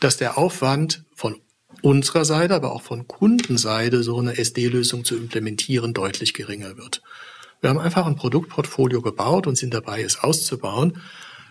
dass 0.00 0.16
der 0.16 0.38
Aufwand 0.38 1.04
von 1.14 1.36
unserer 1.82 2.24
Seite, 2.24 2.54
aber 2.54 2.72
auch 2.72 2.82
von 2.82 3.06
Kundenseite, 3.08 4.02
so 4.02 4.18
eine 4.18 4.36
SD-Lösung 4.38 5.04
zu 5.04 5.16
implementieren, 5.16 5.94
deutlich 5.94 6.34
geringer 6.34 6.76
wird. 6.76 7.02
Wir 7.60 7.70
haben 7.70 7.78
einfach 7.78 8.06
ein 8.06 8.16
Produktportfolio 8.16 9.02
gebaut 9.02 9.46
und 9.46 9.56
sind 9.56 9.74
dabei, 9.74 10.02
es 10.02 10.18
auszubauen 10.18 10.98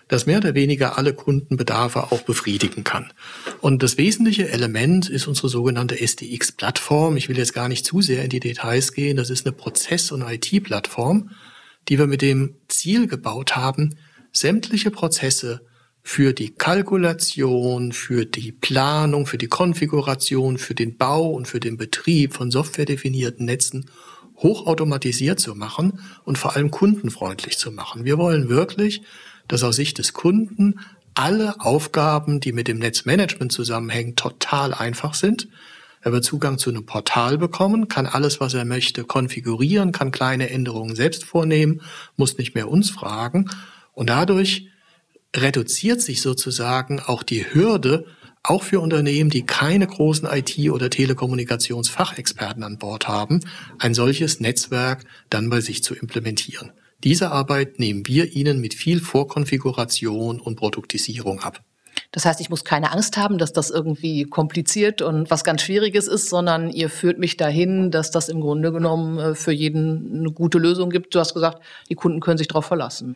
das 0.10 0.25
mehr 0.25 0.39
oder 0.39 0.56
weniger 0.56 0.98
alle 0.98 1.13
Kundenbedarfe 1.13 2.12
auch 2.12 2.22
befriedigen 2.24 2.84
kann. 2.84 3.13
Und 3.62 3.84
das 3.84 3.98
wesentliche 3.98 4.50
Element 4.50 5.08
ist 5.08 5.28
unsere 5.28 5.48
sogenannte 5.48 6.01
SDX-Plattform. 6.01 7.16
Ich 7.16 7.30
will 7.30 7.38
jetzt 7.38 7.54
gar 7.54 7.70
nicht 7.70 7.86
zu 7.86 8.01
sehr 8.01 8.24
in 8.24 8.30
die 8.30 8.42
Details 8.42 8.92
gehen. 8.92 9.16
Das 9.16 9.30
ist 9.30 9.46
eine 9.46 9.56
Prozess- 9.56 10.12
und 10.12 10.24
IT-Plattform, 10.24 11.30
die 11.88 11.98
wir 11.98 12.08
mit 12.08 12.22
dem 12.22 12.56
Ziel 12.68 13.08
gebaut 13.08 13.56
haben, 13.56 13.96
sämtliche 14.34 14.92
Prozesse 14.92 15.62
für 16.01 16.34
die 16.34 16.50
Kalkulation, 16.50 17.92
für 17.92 18.25
die 18.25 18.51
Planung, 18.51 19.28
für 19.28 19.38
die 19.38 19.48
Konfiguration, 19.48 20.58
für 20.58 20.74
den 20.74 20.98
Bau 20.98 21.30
und 21.30 21.48
für 21.48 21.60
den 21.60 21.78
Betrieb 21.78 22.34
von 22.34 22.50
softwaredefinierten 22.50 23.46
Netzen 23.46 23.86
hochautomatisiert 24.38 25.39
zu 25.39 25.54
machen 25.54 26.00
und 26.24 26.38
vor 26.38 26.56
allem 26.56 26.72
kundenfreundlich 26.72 27.58
zu 27.58 27.72
machen. 27.72 28.06
Wir 28.06 28.18
wollen 28.18 28.50
wirklich, 28.50 29.01
dass 29.50 29.63
aus 29.63 29.75
Sicht 29.75 29.98
des 29.98 30.13
Kunden 30.13 30.79
alle 31.15 31.60
Aufgaben, 31.60 32.39
die 32.39 32.53
mit 32.53 32.70
dem 32.70 32.79
Netzmanagement 32.79 33.51
zusammenhängen, 33.51 34.15
total 34.15 34.74
einfach 34.74 35.13
sind. 35.13 35.50
Er 36.01 36.13
wird 36.13 36.24
Zugang 36.24 36.58
zu 36.58 36.70
einem 36.70 36.86
Portal 36.86 37.38
bekommen, 37.38 37.89
kann 37.89 38.06
alles, 38.06 38.39
was 38.39 38.53
er 38.53 38.63
möchte, 38.63 39.03
konfigurieren, 39.03 39.91
kann 39.91 40.12
kleine 40.12 40.50
Änderungen 40.50 40.96
selbst 40.96 41.25
vornehmen, 41.25 41.82
muss 42.15 42.38
nicht 42.38 42.56
mehr 42.56 42.70
uns 42.70 42.89
fragen. 42.89 43.50
Und 43.94 44.10
dadurch 44.10 44.70
reduziert 45.36 46.01
sich 46.01 46.22
sozusagen 46.22 47.01
auch 47.01 47.24
die 47.24 47.53
Hürde, 47.53 48.06
auch 48.44 48.63
für 48.63 48.79
Unternehmen, 48.79 49.29
die 49.29 49.46
keine 49.46 49.86
großen 49.86 50.27
IT- 50.27 50.72
oder 50.72 50.89
Telekommunikationsfachexperten 50.89 52.63
an 52.63 52.77
Bord 52.77 53.10
haben, 53.10 53.41
ein 53.77 53.94
solches 53.94 54.39
Netzwerk 54.39 55.03
dann 55.29 55.50
bei 55.50 55.60
sich 55.60 55.84
zu 55.84 55.94
implementieren. 55.94 56.72
Diese 57.03 57.32
Arbeit 57.32 57.79
nehmen 57.79 58.06
wir 58.08 58.34
Ihnen 58.34 58.60
mit 58.60 58.74
viel 58.74 59.00
Vorkonfiguration 59.00 60.39
und 60.39 60.58
Produktisierung 60.58 61.39
ab. 61.39 61.63
Das 62.12 62.25
heißt, 62.25 62.41
ich 62.41 62.50
muss 62.50 62.63
keine 62.63 62.91
Angst 62.91 63.18
haben, 63.18 63.38
dass 63.38 63.53
das 63.53 63.70
irgendwie 63.70 64.24
kompliziert 64.24 65.01
und 65.01 65.29
was 65.29 65.44
ganz 65.44 65.62
Schwieriges 65.62 66.08
ist, 66.08 66.29
sondern 66.29 66.70
ihr 66.70 66.89
führt 66.89 67.20
mich 67.20 67.38
dahin, 67.38 67.91
dass 67.91 68.12
das 68.12 68.29
im 68.29 68.41
Grunde 68.41 68.72
genommen 68.72 69.20
äh, 69.20 69.36
für 69.36 69.51
jeden 69.51 70.20
eine 70.20 70.32
gute 70.32 70.58
Lösung 70.58 70.89
gibt. 70.89 71.13
Du 71.15 71.20
hast 71.20 71.34
gesagt, 71.34 71.62
die 71.89 71.96
Kunden 71.96 72.20
können 72.20 72.38
sich 72.38 72.48
darauf 72.48 72.65
verlassen. 72.65 73.15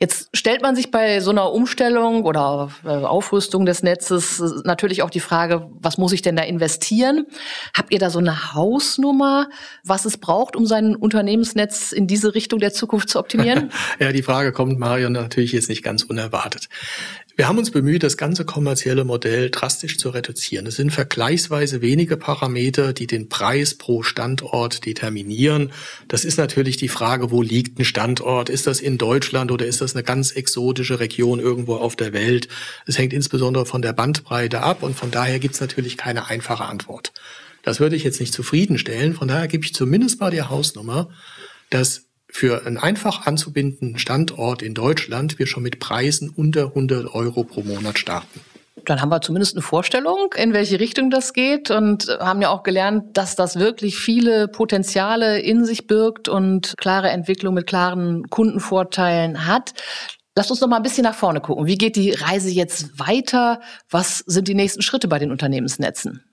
Jetzt 0.00 0.30
stellt 0.34 0.62
man 0.62 0.76
sich 0.76 0.90
bei 0.90 1.20
so 1.20 1.30
einer 1.30 1.52
Umstellung 1.52 2.24
oder 2.24 2.70
äh, 2.84 2.88
Aufrüstung 2.88 3.66
des 3.66 3.82
Netzes 3.82 4.40
äh, 4.40 4.48
natürlich 4.64 5.02
auch 5.02 5.10
die 5.10 5.20
Frage, 5.20 5.68
was 5.80 5.98
muss 5.98 6.12
ich 6.12 6.22
denn 6.22 6.36
da 6.36 6.42
investieren? 6.42 7.26
Habt 7.74 7.92
ihr 7.92 7.98
da 7.98 8.10
so 8.10 8.18
eine 8.18 8.54
Hausnummer, 8.54 9.48
was 9.84 10.04
es 10.04 10.18
braucht, 10.18 10.56
um 10.56 10.66
sein 10.66 10.96
Unternehmensnetz 10.96 11.92
in 11.92 12.06
diese 12.06 12.34
Richtung 12.34 12.60
der 12.60 12.72
Zukunft 12.72 13.08
zu 13.08 13.18
optimieren? 13.18 13.70
ja, 13.98 14.12
die 14.12 14.22
Frage 14.22 14.52
kommt 14.52 14.78
Mario 14.78 15.10
natürlich 15.10 15.52
jetzt 15.52 15.68
nicht 15.68 15.82
ganz 15.82 16.02
unerwartet. 16.02 16.68
Wir 17.40 17.48
haben 17.48 17.56
uns 17.56 17.70
bemüht, 17.70 18.02
das 18.02 18.18
ganze 18.18 18.44
kommerzielle 18.44 19.02
Modell 19.02 19.48
drastisch 19.50 19.96
zu 19.96 20.10
reduzieren. 20.10 20.66
Es 20.66 20.76
sind 20.76 20.90
vergleichsweise 20.90 21.80
wenige 21.80 22.18
Parameter, 22.18 22.92
die 22.92 23.06
den 23.06 23.30
Preis 23.30 23.72
pro 23.72 24.02
Standort 24.02 24.84
determinieren. 24.84 25.72
Das 26.06 26.26
ist 26.26 26.36
natürlich 26.36 26.76
die 26.76 26.90
Frage, 26.90 27.30
wo 27.30 27.40
liegt 27.40 27.78
ein 27.78 27.86
Standort? 27.86 28.50
Ist 28.50 28.66
das 28.66 28.82
in 28.82 28.98
Deutschland 28.98 29.50
oder 29.50 29.64
ist 29.64 29.80
das 29.80 29.94
eine 29.94 30.02
ganz 30.02 30.32
exotische 30.32 31.00
Region 31.00 31.40
irgendwo 31.40 31.76
auf 31.76 31.96
der 31.96 32.12
Welt? 32.12 32.48
Es 32.84 32.98
hängt 32.98 33.14
insbesondere 33.14 33.64
von 33.64 33.80
der 33.80 33.94
Bandbreite 33.94 34.60
ab 34.60 34.82
und 34.82 34.94
von 34.94 35.10
daher 35.10 35.38
gibt 35.38 35.54
es 35.54 35.62
natürlich 35.62 35.96
keine 35.96 36.28
einfache 36.28 36.66
Antwort. 36.66 37.14
Das 37.62 37.80
würde 37.80 37.96
ich 37.96 38.04
jetzt 38.04 38.20
nicht 38.20 38.34
zufriedenstellen. 38.34 39.14
Von 39.14 39.28
daher 39.28 39.48
gebe 39.48 39.64
ich 39.64 39.72
zumindest 39.72 40.20
mal 40.20 40.30
die 40.30 40.42
Hausnummer, 40.42 41.08
dass 41.70 42.09
für 42.32 42.66
einen 42.66 42.78
einfach 42.78 43.26
anzubindenden 43.26 43.98
Standort 43.98 44.62
in 44.62 44.74
Deutschland 44.74 45.38
wir 45.38 45.46
schon 45.46 45.62
mit 45.62 45.80
Preisen 45.80 46.30
unter 46.30 46.66
100 46.66 47.14
Euro 47.14 47.44
pro 47.44 47.62
Monat 47.62 47.98
starten. 47.98 48.40
Dann 48.86 49.00
haben 49.00 49.10
wir 49.10 49.20
zumindest 49.20 49.54
eine 49.54 49.62
Vorstellung, 49.62 50.32
in 50.36 50.52
welche 50.52 50.80
Richtung 50.80 51.10
das 51.10 51.32
geht 51.32 51.70
und 51.70 52.08
haben 52.18 52.40
ja 52.40 52.48
auch 52.48 52.62
gelernt, 52.62 53.16
dass 53.16 53.36
das 53.36 53.56
wirklich 53.56 53.96
viele 53.96 54.48
Potenziale 54.48 55.40
in 55.40 55.64
sich 55.64 55.86
birgt 55.86 56.28
und 56.28 56.74
klare 56.78 57.10
Entwicklung 57.10 57.54
mit 57.54 57.66
klaren 57.66 58.28
Kundenvorteilen 58.30 59.46
hat. 59.46 59.72
Lass 60.36 60.50
uns 60.50 60.60
noch 60.60 60.68
mal 60.68 60.76
ein 60.76 60.82
bisschen 60.82 61.04
nach 61.04 61.14
vorne 61.14 61.40
gucken. 61.40 61.66
Wie 61.66 61.76
geht 61.76 61.96
die 61.96 62.12
Reise 62.12 62.50
jetzt 62.50 62.98
weiter? 62.98 63.60
Was 63.90 64.18
sind 64.18 64.48
die 64.48 64.54
nächsten 64.54 64.80
Schritte 64.80 65.08
bei 65.08 65.18
den 65.18 65.30
Unternehmensnetzen? 65.30 66.24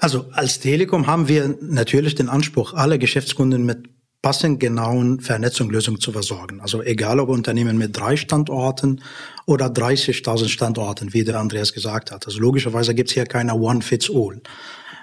Also 0.00 0.26
als 0.32 0.60
Telekom 0.60 1.06
haben 1.06 1.28
wir 1.28 1.56
natürlich 1.60 2.14
den 2.14 2.28
Anspruch, 2.28 2.74
alle 2.74 2.98
Geschäftskunden 2.98 3.64
mit 3.64 3.88
passend 4.22 4.58
genauen 4.60 5.20
Vernetzungslösungen 5.20 6.00
zu 6.00 6.12
versorgen. 6.12 6.60
Also 6.60 6.82
egal 6.82 7.20
ob 7.20 7.28
Unternehmen 7.28 7.78
mit 7.78 7.96
drei 7.96 8.16
Standorten 8.16 9.02
oder 9.46 9.66
30.000 9.66 10.48
Standorten, 10.48 11.14
wie 11.14 11.24
der 11.24 11.38
Andreas 11.38 11.72
gesagt 11.72 12.10
hat. 12.10 12.26
Also 12.26 12.40
logischerweise 12.40 12.94
gibt 12.94 13.10
es 13.10 13.14
hier 13.14 13.26
keine 13.26 13.54
One-Fits-All. 13.54 14.40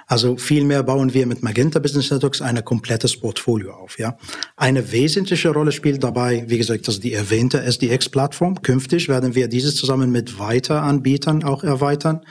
Also 0.07 0.37
vielmehr 0.37 0.83
bauen 0.83 1.13
wir 1.13 1.25
mit 1.25 1.41
Magenta 1.41 1.79
Business 1.79 2.11
Networks 2.11 2.41
ein 2.41 2.63
komplettes 2.63 3.17
Portfolio 3.17 3.73
auf. 3.73 3.97
Ja, 3.97 4.17
eine 4.55 4.91
wesentliche 4.91 5.49
Rolle 5.49 5.71
spielt 5.71 6.03
dabei, 6.03 6.43
wie 6.47 6.59
gesagt, 6.59 6.87
also 6.87 6.99
die 7.01 7.13
erwähnte 7.13 7.63
SDX-Plattform. 7.63 8.61
Künftig 8.61 9.09
werden 9.09 9.33
wir 9.33 9.47
dieses 9.47 9.75
zusammen 9.75 10.11
mit 10.11 10.37
Weiteranbietern 10.37 11.43
auch 11.43 11.63
erweitern. 11.63 12.21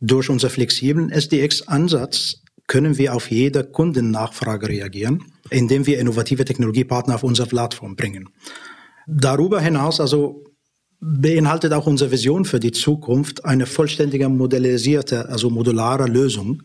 Durch 0.00 0.28
unseren 0.28 0.50
flexiblen 0.50 1.10
SDX-Ansatz 1.10 2.42
können 2.66 2.98
wir 2.98 3.14
auf 3.14 3.30
jede 3.30 3.62
Kundennachfrage 3.62 4.68
reagieren, 4.68 5.24
indem 5.50 5.86
wir 5.86 5.98
innovative 5.98 6.44
Technologiepartner 6.44 7.14
auf 7.14 7.22
unsere 7.22 7.48
Plattform 7.48 7.96
bringen. 7.96 8.28
Darüber 9.06 9.60
hinaus 9.60 10.00
also 10.00 10.44
beinhaltet 11.00 11.72
auch 11.72 11.86
unsere 11.86 12.10
Vision 12.10 12.44
für 12.44 12.58
die 12.58 12.72
Zukunft 12.72 13.44
eine 13.44 13.66
vollständige 13.66 14.28
modellisierte, 14.28 15.28
also 15.28 15.50
modulare 15.50 16.06
Lösung, 16.06 16.62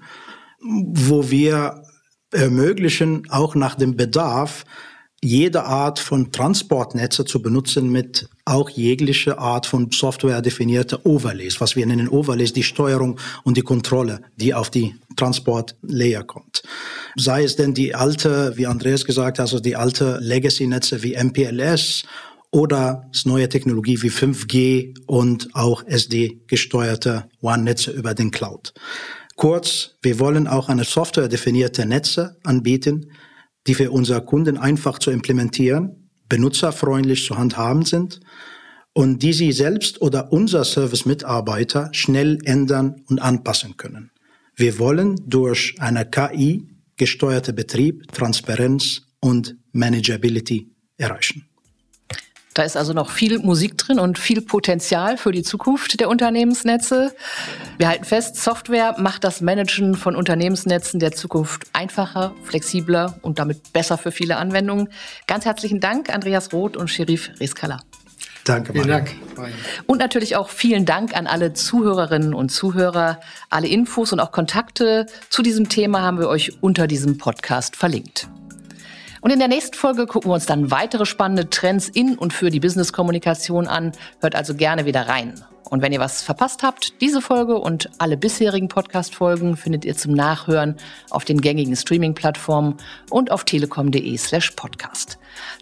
wo 0.62 1.30
wir 1.30 1.84
ermöglichen, 2.32 3.28
auch 3.30 3.56
nach 3.56 3.76
dem 3.76 3.96
Bedarf 3.96 4.64
jede 5.24 5.64
Art 5.66 6.00
von 6.00 6.32
Transportnetze 6.32 7.26
zu 7.26 7.42
benutzen 7.42 7.92
mit 7.92 8.28
auch 8.44 8.70
jegliche 8.70 9.38
Art 9.38 9.68
von 9.68 9.92
Software 9.92 10.42
definierte 10.42 11.06
Overlays, 11.06 11.62
was 11.62 11.76
wir 11.76 11.86
nennen 11.86 12.10
Overlays, 12.10 12.54
die 12.54 12.64
Steuerung 12.64 13.20
und 13.44 13.56
die 13.56 13.62
Kontrolle, 13.62 14.22
die 14.38 14.54
auf 14.54 14.72
die 14.72 14.96
Transportlayer 15.16 16.24
kommt. 16.24 16.64
Sei 17.16 17.44
es 17.44 17.56
denn 17.56 17.76
die 17.76 17.94
alte, 17.94 18.54
wie 18.58 18.66
Andreas 18.66 19.06
gesagt 19.06 19.38
hat, 19.38 19.44
also 19.44 19.60
die 19.60 19.76
alte 19.76 20.18
Legacy-Netze 20.22 21.04
wie 21.04 21.16
MPLS 21.16 22.04
oder 22.50 23.10
neue 23.24 23.48
Technologie 23.48 24.02
wie 24.02 24.10
5G 24.10 24.96
und 25.06 25.50
auch 25.54 25.86
SD 25.86 26.40
gesteuerte 26.48 27.30
One-Netze 27.42 27.92
über 27.92 28.16
den 28.16 28.32
Cloud. 28.32 28.74
Kurz, 29.36 29.92
wir 30.02 30.20
wollen 30.20 30.48
auch 30.48 30.68
eine 30.68 30.84
Software 30.84 31.28
definierte 31.28 31.86
Netze 31.86 32.38
anbieten, 32.44 33.12
die 33.68 33.76
für 33.76 33.92
unsere 33.92 34.24
Kunden 34.24 34.58
einfach 34.58 35.00
zu 35.00 35.12
implementieren, 35.12 36.10
benutzerfreundlich 36.30 37.26
zu 37.26 37.38
handhaben 37.38 37.86
sind 37.86 38.20
und 38.94 39.22
die 39.22 39.34
sie 39.34 39.52
selbst 39.52 40.02
oder 40.02 40.32
unser 40.32 40.64
Service-Mitarbeiter 40.64 41.90
schnell 41.94 42.40
ändern 42.46 43.04
und 43.08 43.20
anpassen 43.20 43.78
können. 43.78 44.12
Wir 44.56 44.80
wollen 44.80 45.16
durch 45.26 45.76
eine 45.80 46.06
KI 46.06 46.68
gesteuerte 46.98 47.54
Betrieb 47.54 48.12
Transparenz 48.12 49.02
und 49.20 49.56
Manageability 49.72 50.72
erreichen. 50.98 51.51
Da 52.54 52.64
ist 52.64 52.76
also 52.76 52.94
noch 52.94 53.10
viel 53.10 53.40
Musik 53.40 53.78
drin 53.78 54.00
und 54.00 54.20
viel 54.20 54.42
Potenzial 54.42 55.18
für 55.18 55.32
die 55.32 55.44
Zukunft 55.44 56.00
der 56.00 56.10
Unternehmensnetze. 56.10 57.16
Wir 57.78 57.88
halten 57.88 58.04
fest, 58.04 58.36
Software 58.36 58.96
macht 58.98 59.24
das 59.24 59.42
Managen 59.42 59.96
von 59.96 60.16
Unternehmensnetzen 60.16 61.00
der 61.00 61.14
Zukunft 61.14 61.64
einfacher, 61.74 62.34
flexibler 62.44 63.18
und 63.22 63.40
damit 63.40 63.72
besser 63.72 63.98
für 63.98 64.12
viele 64.12 64.38
Anwendungen. 64.38 64.90
Ganz 65.28 65.46
herzlichen 65.46 65.80
Dank, 65.80 66.14
Andreas 66.14 66.52
Roth 66.52 66.76
und 66.76 66.90
Sherif 66.90 67.32
Reskala. 67.40 67.80
Danke, 68.44 68.74
Vielen 68.74 68.88
Dank. 68.88 69.16
Und 69.86 70.00
natürlich 70.00 70.36
auch 70.36 70.50
vielen 70.50 70.86
Dank 70.86 71.16
an 71.16 71.28
alle 71.28 71.54
Zuhörerinnen 71.54 72.34
und 72.34 72.50
Zuhörer. 72.50 73.20
Alle 73.50 73.68
Infos 73.68 74.12
und 74.14 74.20
auch 74.20 74.32
Kontakte 74.32 75.06
zu 75.30 75.42
diesem 75.42 75.70
Thema 75.70 76.02
haben 76.02 76.20
wir 76.20 76.28
euch 76.28 76.62
unter 76.62 76.88
diesem 76.88 77.18
Podcast 77.18 77.76
verlinkt. 77.76 78.28
Und 79.22 79.32
in 79.32 79.40
der 79.40 79.48
nächsten 79.48 79.76
Folge 79.76 80.08
gucken 80.08 80.30
wir 80.30 80.36
uns 80.36 80.48
dann 80.48 80.72
weitere 80.72 81.06
spannende 81.06 81.50
Trends 81.50 81.88
in 81.90 82.18
und 82.18 82.34
für 82.34 82.50
die 82.50 82.60
Business-Kommunikation 82.60 83.68
an. 83.68 83.92
Hört 84.20 84.36
also 84.36 84.56
gerne 84.56 84.86
wieder 84.86 85.08
rein. 85.08 85.36
Und 85.72 85.82
wenn 85.82 85.94
ihr 85.94 86.02
was 86.02 86.22
verpasst 86.22 86.64
habt, 86.64 87.00
diese 87.00 87.22
Folge 87.22 87.58
und 87.58 87.90
alle 87.98 88.18
bisherigen 88.18 88.68
Podcast-Folgen 88.68 89.56
findet 89.56 89.86
ihr 89.86 89.96
zum 89.96 90.12
Nachhören 90.12 90.76
auf 91.12 91.24
den 91.24 91.40
gängigen 91.40 91.78
Streaming-Plattformen 91.78 92.76
und 93.10 93.32
auf 93.32 93.46
telekom.de 93.46 94.18
slash 94.18 94.52
podcast. 94.52 95.18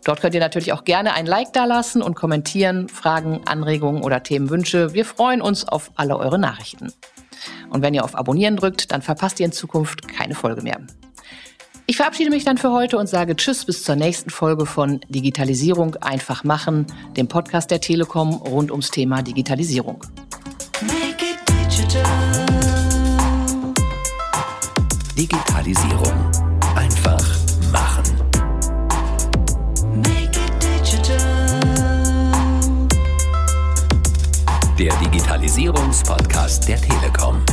Dort 0.06 0.20
könnt 0.20 0.34
ihr 0.34 0.40
natürlich 0.40 0.74
auch 0.74 0.84
gerne 0.84 1.14
ein 1.14 1.28
Like 1.28 1.54
dalassen 1.54 2.02
und 2.02 2.16
kommentieren, 2.16 2.90
Fragen, 2.90 3.42
Anregungen 3.46 4.02
oder 4.02 4.24
Themenwünsche. 4.24 4.96
Wir 4.96 5.06
freuen 5.06 5.42
uns 5.42 5.68
auf 5.68 5.92
alle 5.96 6.18
eure 6.18 6.40
Nachrichten. 6.40 6.92
Und 7.70 7.84
wenn 7.84 7.94
ihr 7.94 8.04
auf 8.04 8.16
Abonnieren 8.16 8.56
drückt, 8.56 8.92
dann 8.92 9.04
verpasst 9.04 9.40
ihr 9.40 9.46
in 9.46 9.52
Zukunft 9.52 10.08
keine 10.08 10.34
Folge 10.34 10.64
mehr. 10.64 10.80
Ich 11.90 11.98
verabschiede 11.98 12.30
mich 12.30 12.44
dann 12.44 12.60
für 12.60 12.72
heute 12.72 13.00
und 13.00 13.08
sage 13.10 13.36
Tschüss 13.36 13.66
bis 13.66 13.84
zur 13.84 13.96
nächsten 13.96 14.30
Folge 14.30 14.68
von 14.68 15.02
Digitalisierung 15.10 15.96
einfach 15.96 16.44
machen, 16.44 16.86
dem 17.18 17.28
Podcast 17.28 17.72
der 17.72 17.82
Telekom 17.82 18.32
rund 18.36 18.70
ums 18.70 18.92
Thema 18.92 19.24
Digitalisierung. 19.24 20.00
Digitalisierung 25.18 26.32
einfach 26.76 27.26
machen. 27.72 28.04
Der 34.78 34.96
Digitalisierungspodcast 35.00 36.68
der 36.68 36.80
Telekom. 36.80 37.44